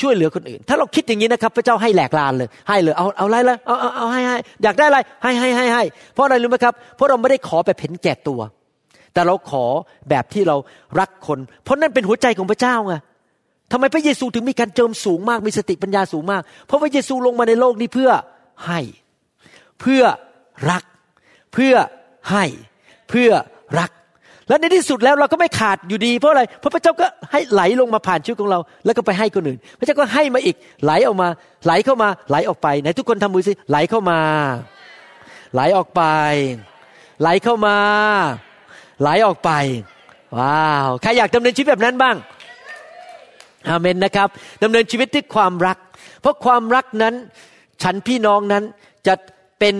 [0.00, 5.82] ช่วยเหลือคนอื่น ถ้าเราคิดอย่างนี้นะครับ พระเจ้าให้แหลกลานเลย ให้เลย เอาเอาอะไรลยเอาเอาเอาให้ให้อยากได้อะไรให้ให้ให้ให้
[6.14, 8.40] เพราะอะไรรู้ไหมครับ เพราะเราไม่ได้ขอแบบเห็นแก่ตัว
[9.12, 9.64] แต่เราขอ
[10.10, 10.56] แบบที่เรา
[11.00, 12.94] รักคน เพราะนั่นเป็นหัวใจของพระเจ้าไง
[13.72, 18.10] ทำไมพระเยซูถึงมีการเจิมสูงมากมีสติปัญญาสูงมาก เพราะพระเยซูลงมาในโลกนี้เพื่อ
[18.66, 18.80] ให้
[19.80, 20.02] เพื่อ
[20.70, 20.84] รัก
[21.54, 21.74] เพื่อ
[22.30, 22.44] ให้
[23.10, 23.30] เพื่อ
[23.78, 23.90] รัก
[24.48, 31.28] และในที่สุดแล้วเราก็ไม่ขาดอยู่ดีเพราะอะไรเพราะพระเจ้าก็ให้ไหลลงมาผ่านชีวิตของเรา แล้วก็ไปให้คนอื่น พระเจ้าก็ให้มาอีกไหลออกมา
[31.64, 34.20] ไหลเข้ามาไหลออกไปไหนทุกคนทำมือสิไหลเข้ามา
[35.54, 36.02] ไหลออกไป
[37.20, 37.76] ไหลเข้ามา
[39.00, 39.50] ไหลออกไป
[40.38, 42.16] ว้าวใครอยากดำเนินชีวิตแบบนั้นบ้าง
[43.68, 44.28] อาเมนนะครับ
[44.62, 45.78] ดำเนินชีวิตด้วยความรัก
[46.20, 47.14] เพราะความรักนั้น
[47.82, 48.64] ฉันพี่น้องนั้น
[49.06, 49.14] จะ
[49.58, 49.74] เป็น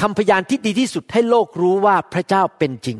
[0.00, 2.98] คำพยานที่ดีที่สุดให้โลกรู้ว่าพระเจ้าเป็นจริง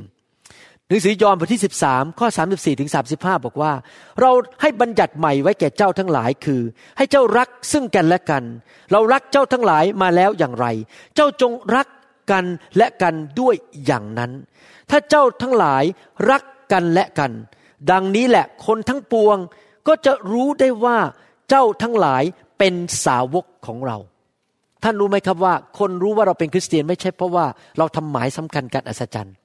[0.89, 3.73] หนังสือยอห์นบทที่ 13 ข้อ 34ถึง35 บอกว่า
[4.21, 4.31] เรา
[4.63, 6.63] ให้บัญญัติใหม่ไว้แก่เจ้าทั้งหลายคือ
[6.97, 8.45] ให้เจ้ารักซึ่งกันและกัน
[8.93, 10.67] เรารักเจ้าทั้งหลายมาแล้วอย่างไร
[11.15, 11.89] เจ้าจงรัก
[12.31, 12.45] กัน
[12.77, 13.55] และกันด้วย
[13.87, 14.33] อย่างนั้น
[14.91, 15.85] ถ้าเจ้าทั้งหลาย
[16.31, 16.43] รัก
[16.73, 17.33] กันและกัน
[17.91, 19.37] ดังนี้แหละคนทั้งปวง
[19.89, 20.99] ก็จะรู้ได้ว่า
[21.51, 22.23] เจ้าทั้งหลาย
[22.59, 23.97] เป็นสาวกของเรา
[24.83, 27.47] ท่านรู้ไหมครับว่า คนรู้ว่าเราเป็นคริสเตียนไม่ใช่เพราะว่า
[27.79, 29.37] เราทำหมายสำคัญการอัศจรรย์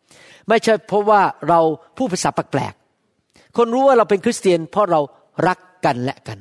[0.47, 1.59] ไม่ใช่เพราะว่าเรา
[1.97, 4.99] ผู้ภาษาแปลกๆคนรู้ว่าเราเป็นคริสเตียน เพราะเรา
[5.47, 6.37] รักกันและกัน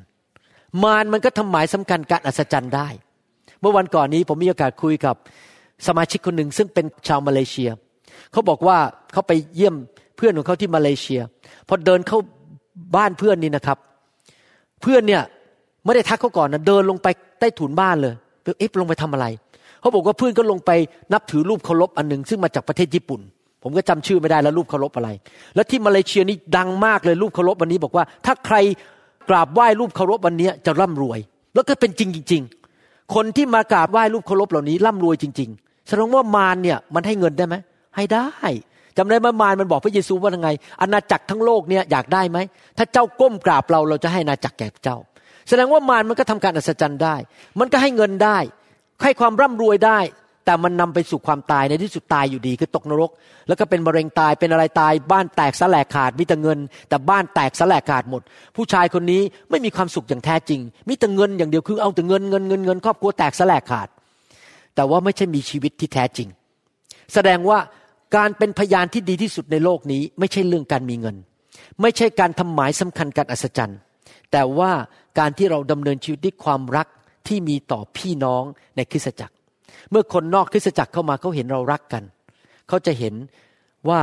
[0.83, 2.89] มารมันก็ทำหมายสำคัญการอัศจรรย์ได้
[3.61, 5.15] เมื่อวันก่อนนี้ผมมีโอกาสคุยกับ
[5.87, 7.71] สมาชิกคนหนึ่งซึ่งเป็นชาวมาเลเซีย
[8.33, 8.79] เขาบอกว่า
[9.13, 9.75] เขาไปเยี่ยม
[10.17, 11.21] เพื่อนของเขาที่มาเลเซีย
[11.69, 12.19] พอเดินเข้า
[12.97, 13.79] บ้านเพื่อนนี่นะครับ
[14.83, 15.23] เพื่อนเนี่ย
[15.85, 17.07] ไม่ได้ทักเขาก่อนนะเดินลงไป
[17.39, 18.15] ใต้ถุนบ้านเลย
[18.59, 19.27] เอ๊ะลงไปทำอะไร
[19.81, 20.71] เขาบอกว่าเพื่อนก็ลงไป
[21.13, 23.21] นับถือรูปเคารพอันหนึ่งซึ่งมาจากประเทศญี่ปุ่น
[23.63, 25.09] ผมก็จำชื่อไม่ได้แล้วรูปเคารพอะไร
[25.55, 28.57] แล้วที่มาเลเซียนี่ดังมากเลยรูปเคารพวันนี้บอกว่า ถ้าใคร
[29.31, 31.19] กราบไหว้รูปเคารพวันนี้จะร่ำรวย
[31.55, 32.43] แล้วก็เป็นจริงจริง
[33.15, 37.55] คนที่มากราบไหว้รูปเคารพเหล่านี้ร่ำรวยจริงๆแสดงว่ามารเนี่ยมันให้เงินได้ไหม
[37.97, 38.29] ให้ได้
[38.97, 40.49] จำได้ไหมมารมันบอกพระเยซูว่ายังไง
[40.81, 42.39] อาณาจักรทั้งโลกเนี่ยอยากได้ไหม
[42.79, 44.97] ถ้าเจ้าก้มกราบเราเราจะให้อาณาจักรแก่เจ้า
[45.49, 47.17] แสดงว่ามารมันก็ทำการอัศจรรย์ได้
[47.61, 48.39] มันก็ให้เงินได้
[49.03, 49.99] ให้ความร่ำรวยได้
[50.49, 53.11] แต่มันนำไปสู่ความตายในที่สุดตายอยู่ดีคือตกนรก
[53.49, 56.59] แล้วก็เป็นมะเร็งตายเป็นอะไรตาย บ้านแตกสลายขาดมีแต่เงิน
[56.89, 58.23] แต่บ้านแตกสลายขาดหมด
[58.57, 63.89] ผู้ชายคนนี้ไม่มีความสุขอย่างแท้จริง มีแต่เงินอย่างเดียวคือเอาแต่เงินเงินเงินเงินครอบครัวแตกสลายขาด
[64.75, 66.29] แต่ว่าไม่ใช่มีชีวิตที่แท้จริง
[67.15, 67.59] แสดงว่า
[68.17, 71.17] การเป็นพยานที่ดีที่สุดในโลกนี้ ไม่ใช่เรื่องการมีเงิน
[71.81, 73.79] ไม่ใช่การทำหมายสำคัญการอัศจรรย์
[74.33, 74.73] แต่ว่า
[75.19, 76.87] การที่เราดำเนินชีวิตด้วยความรัก
[77.27, 78.43] ที่มีต่อพี่น้อง
[78.77, 79.35] ในคริสตจักร
[79.91, 82.03] เมื่อคนนอกคริสตจักรเข้ามาเขาเห็นเรารักกัน
[82.69, 83.15] เขาจะเห็น
[83.89, 84.01] ว่า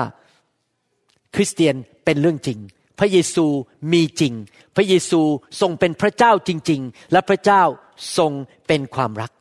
[1.36, 2.60] คริสเตียนเป็นเรื่องจริง
[3.00, 3.46] พระเยซู
[3.94, 4.34] มีจริง
[4.76, 5.22] พระเยซู
[5.62, 7.62] ทรงเป็นพระเจ้าจริง ๆ และพระเจ้า
[8.18, 8.32] ทรง
[8.68, 9.32] เป็นความรัก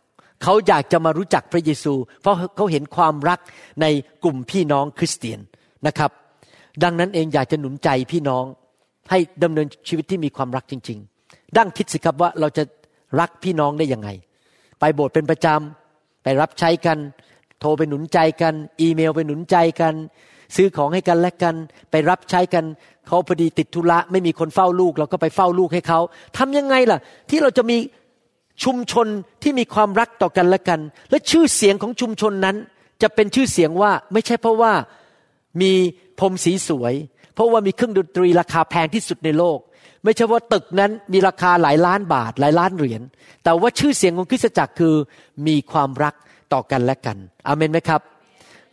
[0.43, 3.41] เขาอยากจะมารู้จักพระเยซู เพราะเขาเห็นความรัก
[3.81, 3.87] ใน
[4.25, 5.41] กลุ่มพี่น้องคริสเตียน
[5.87, 6.11] นะครับ
[6.83, 8.45] ดังนั้นเองอยากจะหนุนใจพี่น้อง
[9.11, 12.63] ให้ดำเนินชีวิตที่มีความรักจริง ๆ ดั้งคิดสิครับว่าเราจะ
[13.21, 14.09] รักพี่น้องได้ยังไง
[14.81, 15.84] ไปโบสถ์เป็นประจำ
[16.25, 16.99] ไปรับใช้กัน
[17.61, 19.95] โทรไปหนุนใจกัน อีเมลไปหนุนใจกัน
[20.57, 21.55] ซื้อของให้กันและกัน
[21.91, 22.65] ไปรับใช้กัน
[23.07, 26.01] เขาพอดีติดธุระไม่มีคนเฝ้าลูก เราก็ไปเฝ้าลูกให้เขา
[26.39, 26.99] ทำยังไงล่ะ
[27.31, 27.77] ที่เราจะมี
[28.65, 29.07] ชุมชน
[29.43, 32.57] ที่มีความรักต่อกันและกัน และชื่อเสียงของชุมชนนั้น
[33.03, 34.73] จะเป็นชื่อเสียงว่าไม่ใช่เพราะว่า
[35.63, 35.73] มี
[36.19, 36.95] พรมสีสวย
[37.35, 39.59] เพราะว่ามีเครื่องดนตรีราคาแพงที่สุดในโลก
[40.05, 43.03] ไม่ใช่ว่าตึกนั้นมีราคาหลายล้านบาทหลายล้านเหรียญ
[43.45, 44.95] แต่ว่าชื่อเสียงของคริสตจักรคือ
[45.47, 46.15] มีความรัก
[46.53, 48.01] ต่อกันและกันอเมนไหมครับ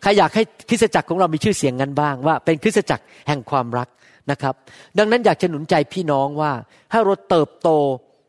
[0.02, 3.88] ใครอยากให้คริสตจักรของเรามีชื่อเสียงกันบ้างว่า เป็นคริสตจักรแห่งความรัก
[4.32, 4.54] นะครับ
[4.98, 6.52] ดังนั้นอยากจะหนุนใจพี่น้องว่า
[6.92, 7.70] ให้เราเติบโต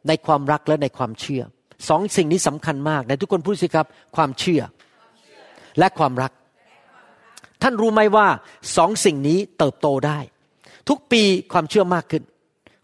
[0.08, 1.42] ในความรักและในความเชื่อ
[1.88, 3.86] สองสิ่งนี้สำคัญมากในทุกคนพูดสิครับ
[4.16, 4.62] ความเชื่อ
[5.78, 6.32] และความรัก
[7.62, 8.26] ท่านรู้ไหมว่า
[8.76, 10.18] สองสิ่งนี้เติบโตได้
[10.88, 12.22] ทุกปีความเชื่อมากขึ้น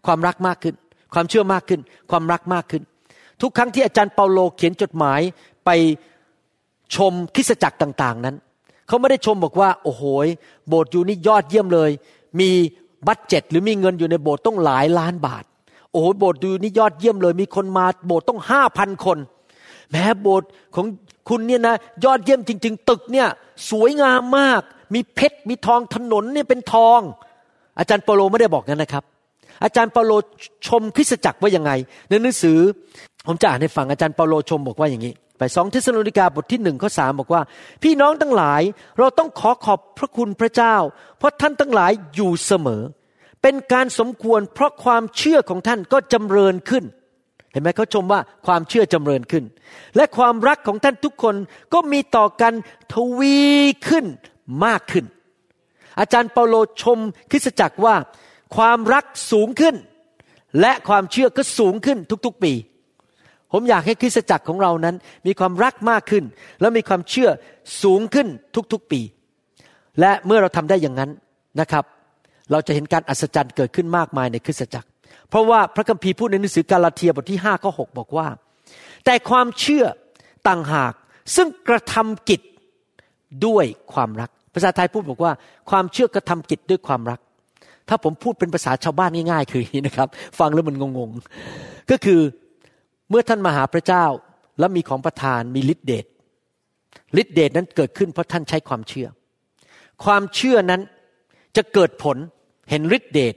[0.05, 0.75] ความรักมากขึ้น
[1.13, 1.81] ความเชื่อมากขึ้น
[2.11, 2.83] ความรักมากขึ้น
[3.41, 5.21] ทุกครั้งที่อาจารย์เปาโลเขียนจดหมาย
[5.65, 5.69] ไป
[6.95, 8.35] ชมคริสตจักรต่าง ๆ นั้น
[8.87, 10.03] เขาไม่ได้ชมบอกว่า โอ้โห
[10.67, 11.91] โบสถ์อยู่นี่ยอดเยี่ยมเลย
[12.39, 12.49] มี
[13.07, 15.43] บัตเจ็ตหรือมีเงินอยู่ในโบสถ์ต้องหลายล้านบาท
[15.91, 19.17] โอ้โหโบสถ์อยู่นี่ยอดเยี่ยมเลย มีคนมาโบสถ์ตั้งห้าพันคน
[19.91, 20.85] แม้โบสถ์ของ
[21.29, 23.27] คุณเนี่ยนะยอดเยี่ยมจริง ๆ ตึกเนี่ย
[23.71, 24.61] สวยงามมาก
[24.93, 26.99] มีเพชรมีทองถนนเนี่ยเป็นทอง
[27.77, 29.03] อาจารย์เปาโลไม่ได้บอกงั้นนะครับ
[29.63, 30.11] อาจารย์เปาโล
[30.67, 31.71] ชมคริสตจักรว่ายังไง
[32.09, 32.59] ในหนังสือ
[33.27, 37.41] ผมจะอ่านให้ฟังอาจารย์เปาโลชมบอกว่าอย่างนี้ ไปสองเทสโลนิกาบทที่หนึ่งข้อสามบอกว่า
[37.83, 38.61] พี่น้องทั้งหลาย
[38.97, 40.75] เราต้องขอขอบพระคุณพระเจ้า
[41.17, 42.81] เพราะท่านทั้งหลายอยู่เสมอ
[43.41, 46.83] เป็นการสมควรเพราะความเชื่อของท่านก็จำเริญขึ้น
[47.51, 49.43] เห็นไหมเขาชมว่าความเชื่อจำเริญขึ้น
[49.95, 51.35] และความรักของท่านทุกคน
[51.73, 52.53] ก็มีต่อกัน
[52.93, 53.39] ทวี
[53.87, 54.05] ขึ้น
[54.65, 55.05] มากขึ้น
[55.99, 56.99] อาจารย์เปาโลชม
[57.31, 57.95] คริสตจักรว่า
[58.55, 59.75] ความรักสูงขึ้น
[60.61, 62.53] และความเชื่อก็สูงขึ้นทุกๆปี
[63.51, 64.95] ผมอยากให้คริสตจักรของเรานั้น
[65.27, 66.23] มีความรักมากขึ้น
[66.61, 67.29] และมีความเชื่อ
[67.83, 68.27] สูงขึ้น
[68.73, 69.01] ทุกๆปี
[69.99, 71.11] และเมื่อเราทำได้อย่างนั้น
[71.59, 71.83] นะครับ
[72.51, 74.87] เราจะเห็นการอัศจรรย์เกิดขึ้นมากมายในคริสตจักร
[75.29, 78.27] เพราะว่าพระคัมภีร์พูดในหนังสือกาลาเทียบทที่5ข้อ6บอกว่า
[79.05, 79.85] แต่ความเชื่อ
[80.47, 80.93] ต่างหาก
[81.35, 82.41] ซึ่งกระทำกิจ
[83.45, 85.31] ด้วยความรัก ภาษาไทยพูดบอกว่า
[85.69, 87.19] ความเชื่อกระทำกิจด้วยความรัก
[87.89, 90.07] ถ้าผมพูดเป็นภาษาชาวบ้านง่ายๆ คืออย่างนี้นะครับ
[90.39, 92.21] ฟังแล้วมันงงๆ ก็คือ
[93.09, 94.05] เมื่อท่านมาหาพระเจ้า
[94.59, 96.05] แล้วมีของประทานมีฤทธิเดช
[97.21, 99.07] ฤทธิเดชนั้นเกิดขึ้นเพราะท่านใช้ความเชื่อ
[100.03, 100.81] ความเชื่อนั้น
[101.55, 102.17] จะเกิดผล
[102.69, 103.35] เห็นฤทธิเดช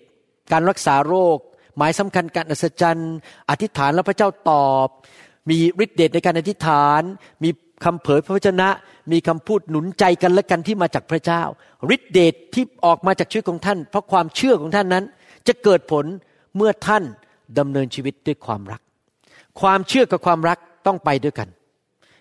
[0.52, 1.38] การรักษาโรค
[1.76, 3.14] หมายสำคัญการอัศจรรย์
[3.50, 4.88] อธิษฐานแล้วพระเจ้าตอบ
[5.50, 7.02] มีฤทธิเดชในการอธิษฐาน
[7.42, 7.50] มี
[7.84, 8.68] คำเผยพระวจนะ
[9.12, 11.42] มีคำพูดหนุนใจกันและกันที่มาจากพระเจ้า
[11.94, 15.04] ฤทธิเดชที่ออกมาจากชีวิตของท่าน เพราะความเชื่อของท่านนั้น
[15.48, 16.04] จะเกิดผล
[16.56, 17.02] เมื่อท่าน
[17.58, 18.80] ดำเนินชีวิตด้วยความรัก
[19.60, 21.48] ความเชื่อกับความรักต้องไปด้วยกัน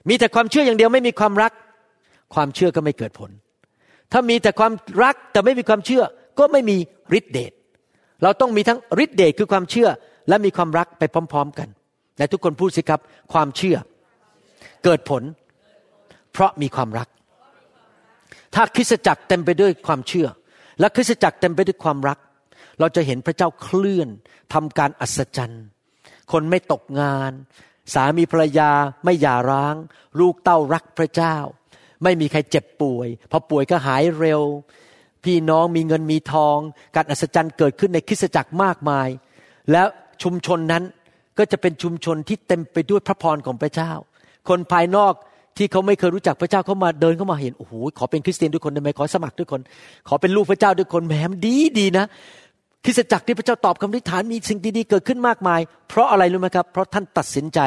[0.09, 1.51] มีแต่ความเชื่ออย่างเดียวไม่มีความรัก
[2.33, 3.31] ความเชื่อก็ไม่เกิดผล
[4.11, 4.71] ถ้ามีแต่ความ
[5.03, 6.03] รักแต่ไม่มีความเชื่อ
[6.39, 6.77] ก็ไม่มี
[7.17, 7.51] ฤทธิเดช
[8.23, 9.89] เราต้องมีทั้งฤทธิเดชคือความเชื่อ
[10.29, 11.67] และมีความรักไปพร้อม ๆ กัน
[12.17, 12.99] และทุกคนพูดสิครับ
[13.33, 13.77] ความเชื่อ
[14.85, 15.23] เกิดผล
[16.33, 17.07] เพราะมีความรัก
[18.55, 20.27] ถ้าคริสตจักรเต็มไปด้วยความเชื่อ
[20.79, 22.19] และคริสตจักรเต็มไปด้วยความรัก
[22.79, 24.09] เราจะเห็นพระเจ้าเคลื่อน
[24.53, 25.65] ทำการอัศจรรย์
[26.31, 27.31] คนไม่ตกงาน
[27.93, 28.71] สามีภรรยา
[29.05, 29.75] ไม่หย่าร้าง
[30.19, 31.35] ลูกเต้ารักพระเจ้า
[32.03, 34.41] ไม่มีใครเจ็บป่วยพอป่วยก็หายเร็ว
[35.23, 36.57] พี่น้องมีเงินมีทอง
[36.95, 39.07] การอัศจรรย์เกิดขึ้นในคริสตจักรมากมาย
[39.71, 39.87] แล้ว
[40.23, 40.83] ชุมชนนั้น
[41.37, 43.91] ก็จะเป็นชุมชนที่เต็มไปด้วยพระพรของพระเจ้า
[44.49, 45.13] คนภายนอก
[45.57, 49.61] ที่เขาไม่เคยรู้จักพระเจ้าเขามาเดินเข้ามาเห็นโอ้โหขอเป็นคริสเตียนด้วยคนได้ไหมขอสมัครด้วยคน
[50.07, 52.05] ขอเป็นลูกพระเจ้าด้วยคนแหมดีดีนะ
[52.85, 57.59] คริสตจักรที่พระเจ้าตอบคำอธิษฐานมีสิ่งดีๆเกิดขึ้นมากมาย เพราะอะไรรู้ไหมครับ เพราะท่านตัดสินใจ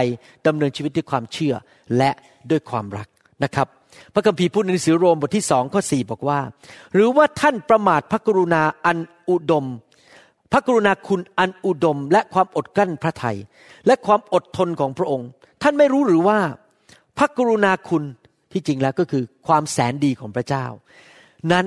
[0.47, 1.55] ดำเนินชีวิตด้วยความเชื่อ
[1.97, 2.11] และ
[2.51, 3.09] ด้วยความรัก
[3.45, 3.67] นะครับ
[4.15, 6.41] พระคัมภีร์พูดในหนังสือโรมบทที่สองข้อสี่บอกว่า
[6.95, 8.99] หรือว่าท่านประมาทพระกรุณาอัน
[9.31, 9.67] อุดม
[10.53, 13.37] พระกรุณาคุณอันอุดม และความอดกลั้นพระทัย
[13.87, 15.29] และความอดทนของพระองค์
[15.63, 16.39] ท่านไม่รู้หรือว่า
[17.19, 18.05] พระกรุณาคุณ
[18.53, 20.65] ที่จริงแล้วก็คือความแสนดีของพระเจ้า
[21.53, 21.67] นั้น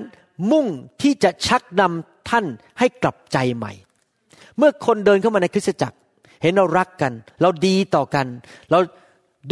[0.52, 0.66] มุ่ง
[1.02, 2.46] ที่จะชักนำท่าน
[2.80, 3.74] ให้กลับใจใหม่
[4.58, 5.98] เมื่อคนเดินเข้ามาในคริสตจักร
[6.42, 8.26] เห็นเรารักกัน เราดีต่อกัน
[8.72, 8.80] เรา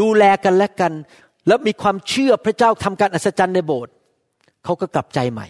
[0.02, 0.94] ดูแลกันและกัน
[1.48, 3.94] แล้วมีความเชื่อพระเจ้าทำการอัศจรรย์ในโบสถ์
[4.64, 5.48] เขาก็กลับใจใหม่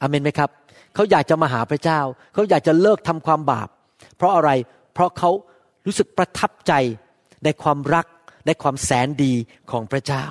[0.00, 0.50] อเมนไหมครับ
[0.94, 2.00] เขาอยากจะมาหาพระเจ้า
[2.34, 3.68] เขาอยากจะเลิกทำความบาป
[4.16, 4.50] เพราะอะไร
[4.94, 5.30] เพราะเขา
[5.86, 6.72] รู้สึกประทับใจ
[7.44, 8.06] ในความรัก
[8.46, 9.32] ในความแสนดี
[9.70, 10.24] ของพระเจ้า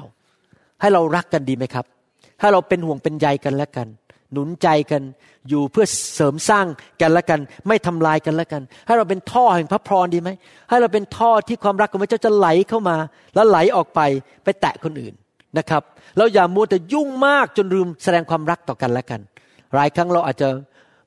[0.81, 1.85] ให้เรารักกันดีไหมครับ
[2.41, 3.87] ถ้เราเป็นห่วงเป็นใยกันและกัน
[4.33, 5.01] หนุนใจกัน
[5.49, 5.85] อยู่เพื่อ
[6.15, 6.65] เสริมสร้าง
[7.01, 10.29] กันและกัน ไม่ทำลายกันและกัน ให้เราเป็นท่อแห่งพระพรดีไหม
[10.69, 12.97] ให้เราเป็นท่อที่ความรักของพระเจ้าจะไหลเข้ามา
[13.35, 13.99] แล้วไหลออกไป
[14.43, 15.13] ไปแตะคนอื่น
[15.57, 15.83] นะครับ
[16.17, 19.21] เราอย่ามัวแต่ยุ่งมากจนลืมแสดงความรักต่อกันและกัน
[19.75, 20.49] หลายครั้งเราอาจจะ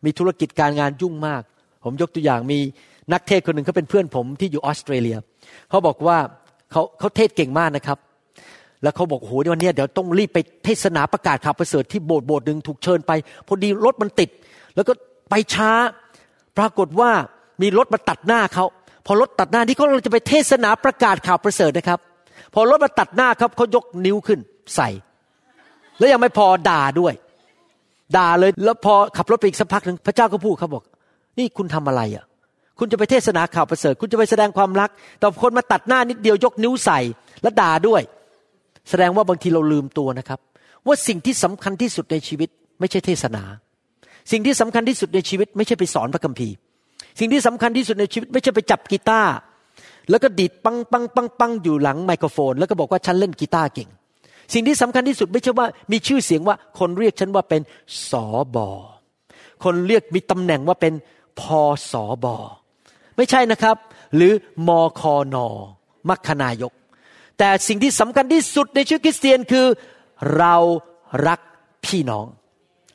[0.05, 1.43] มีธุรกิจการงานยุ่งมาก
[1.85, 2.59] ผมยกตัวอย่างมี
[3.13, 5.17] นักเทศคนหนึ่งเขาเป็นเพื่อนผมที่อยู่ออสเตรเลีย
[5.71, 6.19] เขาบอกว่า
[6.75, 7.99] เขาเขาเทศเก่งมากนะครับ
[8.83, 13.13] แล้วเขาบอกโอ้โหวันนี้เดี๋ยวต้องรีบไปเทศนาประกาศข่าวประเสริฐที่โบสถ์โบสถ์หนึ่งถูกเชิญไป
[13.47, 14.31] พอดีรถมันติด
[14.75, 14.93] แล้วก็
[15.31, 15.71] ไปช้า
[16.59, 17.11] ปรากฏว่า
[17.63, 18.65] มีรถมาตัดหน้าเขา
[19.07, 21.99] พอรถตัดหน้าที่เขาจะไปเทศนาประกาศข่าวประเสริฐนะครับ
[22.55, 24.39] พอรถมาตัดหน้าครับเขายกนิ้วขึ้น
[24.77, 24.89] ใส่
[25.99, 27.15] แล้วยังไม่พอด่าด้วย
[28.17, 30.83] ด่าเลยแล้วพอขับรถไปอีกสักพักหนึ่งพระเจ้าก็พูดเขาบอก
[31.39, 32.25] นี่คุณทำอะไรอะ
[32.79, 36.99] คุณจะไปเทศนาข่าวประเสริฐ คุณจะไปแสดงความรัก แต่คนมาตัดหน้านิดเดียวยกนิ้วใส่
[37.43, 38.03] แล้วด่าด้วย
[38.91, 40.41] แสดงว่าบางทีเราลืมตัวนะครับ
[40.87, 42.49] ว่าสิ่งที่สำคัญที่สุดในชีวิต
[42.81, 43.43] ไม่ใช่เทศนา
[44.33, 46.55] สิ่งที่สำคัญที่สุดในชีวิต ไม่ใช่ไปสอนพระคัมภีร์
[47.21, 49.33] สิ่งที่สำคัญที่สุดในชีวิต ไม่ใช่ไปจับกีตาร์
[50.11, 53.89] แล้วก็ดีดปังปังปังปังอยู่หลังไมโครโฟน แล้วก็บอกว่าฉันเล่นกีตาร์เก่ง
[54.55, 57.61] สิ่งที่สำคัญที่สุดไม่ใช่ว่ามีชื่อเสียงว่าคนเรียกฉันว่าเป็น
[58.11, 58.71] สอบอ
[59.65, 60.95] คนเรียกมีตำแหน่งว่าเป็น
[61.41, 61.61] พอ
[61.93, 62.37] สอบอ
[63.17, 63.77] ไม่ใช่นะครับ
[64.15, 64.33] หรือ
[64.69, 65.47] มอคอนอ
[66.09, 66.73] มัคคนายก
[67.39, 69.67] แต่สิ่งที่สำคัญที่สุดในชีวิตคริสเตียนคือ
[70.39, 70.55] เรา
[71.29, 71.41] รัก
[71.87, 72.27] พี่น้อง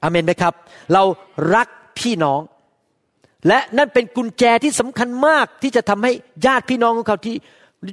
[0.03, 0.53] อเมนไหมครับ
[0.93, 1.03] เรา
[1.55, 1.67] รัก
[1.99, 2.41] พี่น้อง
[3.47, 6.11] และนั่นเป็นกุญแจที่สำคัญมากที่จะทำให้
[6.45, 7.35] ญาติพี่น้องของเขาที่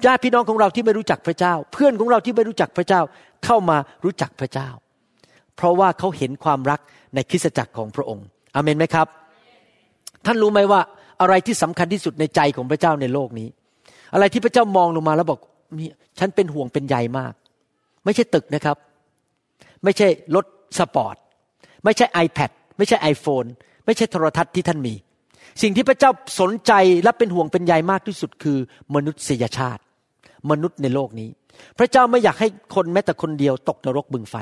[0.06, 3.00] ญาติพี่น้องของเราที่ไม่รู้จักพระเจ้า เพื่อนของเราที่ไม่รู้จักพระเจ้า
[3.44, 4.68] เข้ามารู้จักพระเจ้า
[5.56, 6.80] เพราะว่าเขาเห็นความรัก
[7.14, 9.06] ในคริสตจักรของพระองค์อเมนไหมครับ
[10.26, 10.80] ท่านรู้ไหมว่า
[11.20, 13.48] อะไรที่สำคัญที่สุดในใจของพระเจ้าในโลกนี้
[14.14, 15.40] อะไรที่พระเจ้ามองลงมาแล้วบอก
[15.78, 15.88] นี่
[16.18, 17.32] ฉันเป็นห่วงเป็นใยมาก
[18.04, 18.76] ไม่ใช่ตึกนะครับ
[19.84, 20.44] ไม่ใช่รถ
[20.78, 21.16] สปอร์ต
[21.84, 23.48] ไม่ใช่ iPad ไม่ใช่ iPhone
[23.84, 24.94] ไม่ใช่โทรทัศน์ที่ท่านมี
[25.62, 26.10] สิ่งที่พระเจ้า
[26.40, 28.58] สนใจและเป็นห่วงเป็นใยมากที่สุดคือ
[28.94, 29.82] มนุษยชาติ
[30.50, 31.28] มนุษย์ในโลกนี้
[31.78, 34.36] พระเจ้าไม่อยากให้คนแม้แต่คนเดียวตกนรกบึงไฟ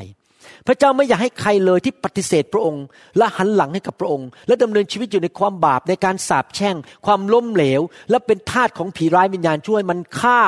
[0.67, 2.85] พระเจ้าไม่อยากให้ใครเลยที่ปฏิเสธพระองค์
[3.19, 6.77] และหันหลังให้กับพระองค์ และดำเนินชีวิตอยู่ในความบาปในการสาปแช่ง
[7.07, 7.81] ความล้มเหลว
[8.11, 10.41] และเป็นทาสของผีร้ายวิญญาณช่วยมันฆ่า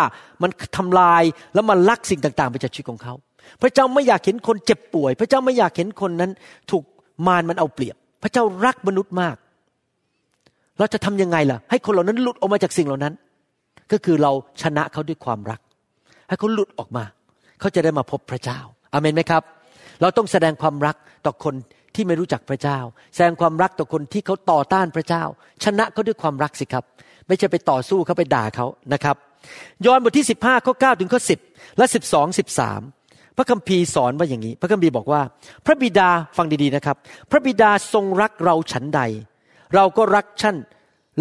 [0.42, 1.22] มันทำลาย
[1.55, 3.14] แล้วมันลักสิ่งต่างๆไปจากชีวิตของเขา
[3.62, 6.30] พระเจ้าไม่อยากเห็นคนเจ็บป่วย พระเจ้าไม่อยากเห็นคนนั้น
[6.70, 6.84] ถูก
[7.26, 9.36] มารมันเอาเปรียบ พระเจ้ารักมนุษย์มาก
[10.78, 13.14] เราจะทำยังไงล่ะ ให้คนเหล่านั้นหลุดออกมาจากสิ่งเหล่านั้น
[13.92, 14.32] ก็คือเรา
[14.62, 15.61] ชนะเขาด้วยความรัก
[16.28, 17.05] ให้เขาหลุดออกมา
[17.61, 18.59] เขาจะได้มาพบพระเจ้า
[18.92, 19.42] อาเมนไหมครับ
[20.01, 21.55] เราต้องแสดงความรักต่อคน
[21.94, 22.78] ที่ไม่รู้จักพระเจ้า
[23.14, 25.22] แสดงความรักต่อคนที่เขาต่อต้านพระเจ้า
[25.64, 26.84] ชนะเขาด้วยความรักสิครับ
[27.28, 29.16] ไม่ใช่ไปต่อสู้เขาไปด่าเขานะครับ
[29.86, 31.20] ยอห์นบทที่ 15ข้อ9ถึงข้อ
[31.51, 32.38] 10 และ 12
[32.76, 35.20] 13 พระคัมภีร์สอนว่าอย่างนี้ พระคัมภีร์บอกว่า
[35.66, 36.97] พระบิดาฟังดีๆนะครับ
[37.30, 39.01] พระบิดาทรงรักเราฉันใด
[39.74, 40.57] เราก็รักท่าน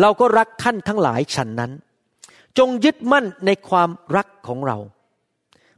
[0.02, 1.72] เราก็รักท่านทั้งหลายฉันนั้น
[2.58, 4.78] จงยึดมั่นในความรักของเรา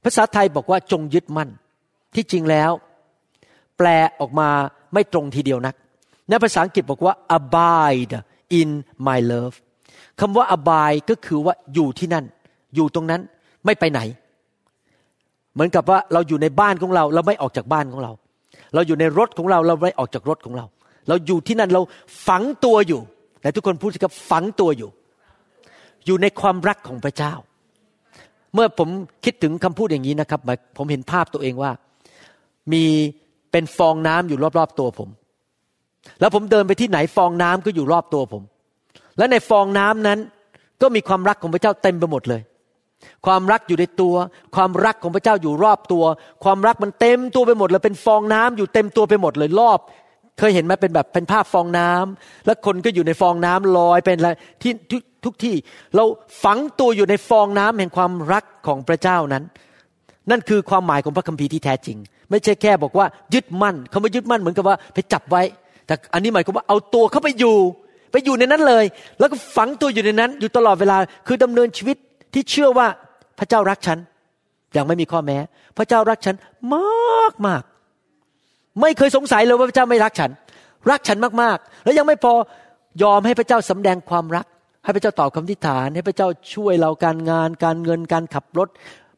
[0.03, 1.49] ภาษาไทยบอกว่าจงยึดมั่น
[2.15, 2.71] ที่จริงแล้ว
[3.77, 3.87] แปล
[4.19, 4.49] ออกมา
[4.93, 5.75] ไม่ตรงทีเดียวนัก
[6.29, 8.15] ในภาษาอังกฤษบอกว่า abide
[8.59, 8.69] in
[9.07, 9.55] my love
[10.19, 12.25] คำว่า abide ก็คือว่าอยู่ที่นั่น
[12.75, 13.21] อยู่ตรงนั้น
[13.65, 13.99] ไม่ไปไหน
[15.53, 18.11] เหมือนกับว่าเราอยู่ในบ้านของเรา เราไม่ออกจากบ้านของเรา
[18.73, 20.65] เราอยู่ในรถของเราเราไม่ออกจากรถของเรา
[21.07, 21.81] เราอยู่ที่นั่นเรา
[22.27, 23.01] ฝังตัวอยู่
[23.41, 24.89] แต่ทุกคนพูดสิครับฝังตัวอยู่
[26.05, 27.33] อยู่ในความรักของพระเจ้า
[28.53, 28.89] เมื่อผม
[29.25, 30.39] คิดถึงคำพูดอย่างนี้นะครับ
[30.77, 31.71] ผมเห็นภาพตัวเองว่า
[32.73, 32.83] มี
[33.57, 35.09] เป็นฟองน้ำอยู่รอบๆตัวผม
[36.19, 38.43] แล้วผมเดินไปที่ไหนฟองน้ำก็อยู่รอบตัวผม
[39.17, 40.19] และในฟองน้ำนั้น
[40.81, 42.41] ก็มีความรักของพระเจ้าเต็มไปหมดเลย
[43.25, 44.15] ความรักอยู่ในตัว
[44.55, 46.03] ความรักของพระเจ้าอยู่รอบตัว
[46.43, 49.79] ความรักมันเต็มตัวไปหมดเลย เป็นฟองน้ำอยู่เต็มตัวไปหมดเลยรอบ
[50.39, 54.29] เคยเห็นไหมเป็นแบบเป็นภาพฟองน้ำแล้วคนก็อยู่ในฟองน้ำลอยเป็นอะไร
[54.61, 55.55] ที่ทุกทุกที่
[55.95, 56.03] เรา
[56.43, 59.43] ฝังตัวอยู่ในฟองน้ำแห่งความรักของพระเจ้านั้น
[60.31, 61.97] นั่นคือความหมายของพระคัมภีร์ที่แท้จริง
[62.29, 65.43] ไม่ใช่แค่บอกว่ายึดมั่นเขาไม่ยึดมั่นเหมือนกับว่าไปจับไว้
[65.87, 67.57] แต่อันนี้หมายความว่าเอาตัวเข้าไปอยู่
[68.11, 68.85] ไปอยู่ในนั้นเลย
[69.19, 70.97] แล้วก็ฝังตัวอยู่ในนั้น อยู่ตลอดเวลา
[71.27, 71.97] คือดำเนินชีวิต
[72.33, 72.87] ที่เชื่อว่า
[73.39, 73.97] พระเจ้ารักฉัน
[74.73, 75.37] อย่างไม่มีข้อแม้
[75.77, 76.35] พระเจ้ารักฉัน
[76.75, 77.63] มากมาก
[78.81, 80.31] ไม่เคยสงสัยเลยว่าพระเจ้าไม่รักฉัน
[80.91, 82.33] รักฉันมากๆ แล้วยังไม่พอ
[83.03, 84.45] ยอมให้พระเจ้าสำแดงความรัก
[84.83, 88.69] ให้พระเจ้าตอบคำทิฏฐาน ให้พระเจ้าช่วยเราการงาน การเงินการขับรถ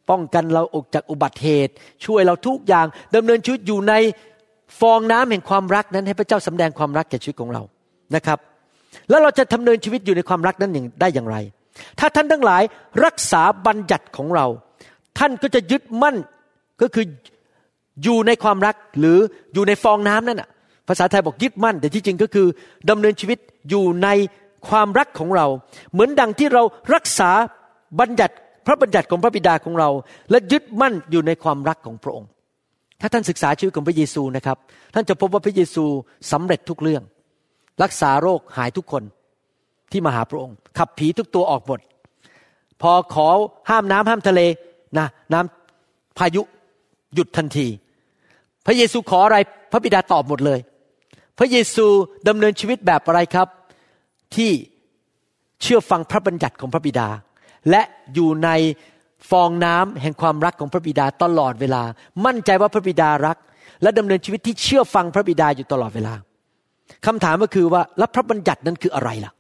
[0.10, 1.74] ป้องกันเราออกจากอุบัติเหตุ
[2.05, 2.86] ช่วยเราทุกอย่าง
[3.16, 3.93] ดำเนินชีวิตอยู่ใน
[4.80, 7.62] ฟองน้ำแห่งความรักนั้น ให้พระเจ้าสำแดงความรักแก่ชีวิตของเรา
[8.16, 8.39] นะครับ
[9.10, 11.38] แล้วเราจะดำเนินชีวิตอยู่ในความรักนั้นอย่างได้อย่างไร
[11.99, 12.64] ถ้าท่านทั้งหลาย
[13.05, 14.45] รักษาบัญญัติของเรา
[15.18, 16.16] ท่านก็จะยึดมั่น
[16.82, 17.05] ก็คือ
[18.03, 19.18] อยู่ในความรักหรือ
[19.53, 20.49] อยู่ในฟองน้ำนั่นน่ะ
[20.88, 22.47] ภาษาไทยบอกยึดมั่น แต่ที่จริงก็คือ
[22.89, 23.38] ดำเนินชีวิต
[23.70, 24.07] อยู่ใน
[24.70, 25.47] ความรักของเรา
[25.91, 27.32] เหมือนดังที่เรารักษา
[27.99, 28.36] บัญญัติ
[28.70, 29.89] ระบัญญัติของพระบิดาของเรา
[30.32, 32.30] และยึดมั่นอยู่ในความรักของพระองค์
[33.01, 34.57] ถ้าท่านศึกษาชีวิตของพระเยซูนะครับ
[34.93, 35.86] ท่านจะพบว่าพระเยซู
[36.32, 37.03] สำเร็จทุกเรื่อง
[37.84, 39.03] รักษาโรคหายทุกคน
[39.91, 41.80] ที่มาหาพระองค์ ขับผีทุกตัวออกหมด
[42.82, 43.28] พอขอ
[43.70, 44.41] ห้ามน้ำห้ามทะเล
[44.97, 46.41] นะน้ำพายุ
[47.15, 47.67] หยุดทันที
[48.65, 49.38] พระเยซูขออะไร
[49.72, 50.59] พระบิดาตอบหมดเลย
[51.39, 51.86] พระเยซู
[52.28, 53.47] ดำเนินชีวิตแบบอะไรครับ
[54.36, 54.51] ที่
[55.61, 57.07] เชื่อฟังพระบัญญัติของพระบิดา
[57.70, 57.82] และ
[58.14, 58.49] อยู่ใน
[59.30, 61.84] ฟองน้ำแห่งความรักของพระบิดาตลอดเวลา
[62.26, 63.38] มั่นใจว่าพระบิดารัก
[63.82, 66.14] และดำเนินชีวิตที่เชื่อฟังพระบิดาอยู่ตลอดเวลา
[67.05, 69.34] คำถามก็คือว่าแล้วพระบัญญัตินั้นคืออะไรล่ะ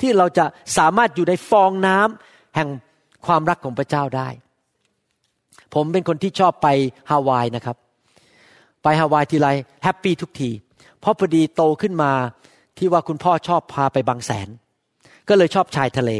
[0.00, 0.44] ที่เราจะ
[0.78, 2.68] สามารถอยู่ในฟองน้ำแห่ง
[3.26, 4.28] ความรักของพระเจ้าได้
[5.74, 6.68] ผมเป็นคนที่ชอบไป
[7.10, 7.76] ฮาวายนะครับ
[8.82, 9.48] ไปฮาวายทีไร
[9.84, 10.50] แฮปปี้ทุกที
[11.00, 12.12] เพราะพอดีโตขึ้นมา
[12.78, 14.48] ที่ว่าคุณพ่อชอบพาไปบางแสน
[15.28, 16.10] ก็เลยชอบชายทะเล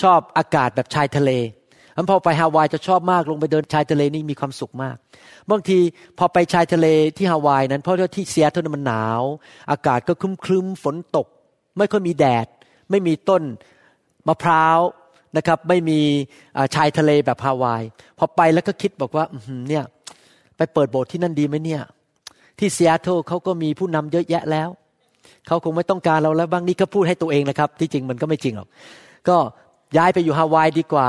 [0.00, 1.30] ชอบอากาศแบบชายทะเล
[1.96, 4.96] อันพอไปฮาวายจะชอบมากลงไปเดินชายทะเลนี่มีความสุขมาก
[5.50, 5.78] บางที
[6.18, 6.86] พอไปชายทะเล
[7.16, 9.22] ที่ฮาวายนั้น เพราะว่าที่เซียเท่านั้นมันหนาว
[9.70, 10.12] อากาศก็
[10.44, 11.26] คลึ้มๆฝนตก
[11.78, 12.46] ไม่ค่อยมีแดด
[12.90, 13.42] ไม่มีต้น
[14.28, 14.78] มะพร้าว
[15.36, 16.00] นะครับ ไม่มี
[16.74, 17.82] ชายทะเลแบบฮาวาย
[18.18, 19.24] พอไปแล้วก็คิดบอกว่า
[19.68, 19.84] เนี่ย
[20.56, 21.82] ไปเปิดโบสถ์ที่นั่นดีไหมเนี่ย
[22.58, 24.68] ที่ซีแอตเทิลเขาก็มีผู้นำเยอะแยะแล้ว
[25.46, 28.68] เขาคงไม่ต้องการเราแล้วบ้างนี่ก็พูดให้ตัวเองนะครับ ที่จริงมันก็ไม่จริงหรอก
[29.28, 29.36] ก็
[29.96, 31.08] ย้ายไปอยู่ฮาวายดีกว่า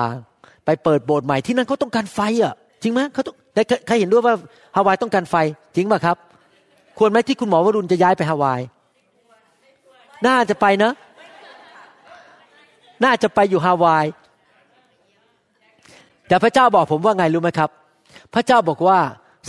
[0.66, 2.54] ไปเปิดโบสถ์ใหม่ที่นั่นเขาต้องการไฟอะ
[2.84, 3.36] จริงไหมเขาต้อง
[3.88, 4.36] ใครเห็นด้วยว่า
[4.76, 5.36] ฮาวายต้องการไฟ
[5.76, 6.18] จริงป่ะครับ
[6.98, 8.62] ควรไหมที่คุณหมอวรุณจะย้ายไปฮาวาย
[10.26, 10.92] น่าจะไปนะ
[13.04, 14.06] น่าจะไปอยู่ฮาวาย
[16.28, 17.70] แต่พระเจ้าบอกผมว่าไงรู้ไหมครับ
[18.34, 19.00] พระเจ้าบอกว่า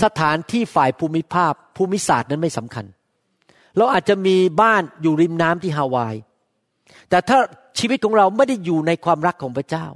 [0.03, 2.85] สถานที่ฝ่ายภูมิภาพภูมิศาสตร์นั้นไม่สำคัญ
[3.77, 6.15] เราอาจจะมีบ้านอยู่ริมน้ำที่ฮาวาย
[7.11, 7.39] แต่ถ้า
[7.79, 9.87] ชีวิตของเราไม่ได้อยู่ในความรักของพระเจ้า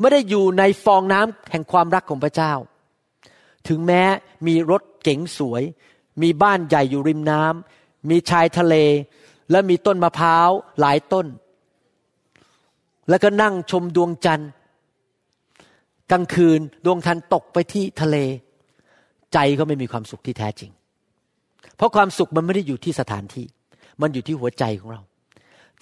[0.00, 2.52] ไม่ได้อยู่ในฟองน้ำแห่งความรักของพระเจ้า
[3.68, 4.02] ถึงแม้
[4.46, 5.62] มีรถเก๋งสวย
[6.22, 8.74] มีบ้านใหญ่อยู่ริมน้ำมีชายทะเล
[9.50, 10.50] และมีต้นมะพร้าว
[10.80, 11.26] หลายต้น
[13.08, 14.50] แล้วก็นั่งชมดวงจันทร์
[16.10, 18.16] กลางคืนดวงจันทร์ตกไปที่ทะเล
[19.32, 20.70] ใจก็ไม่มีความสุขที่แท้จริง
[21.76, 23.46] เพราะความสุขมันไม่ได้อยู่ที่สถานที่
[24.00, 25.02] มันอยู่ที่หัวใจของเรา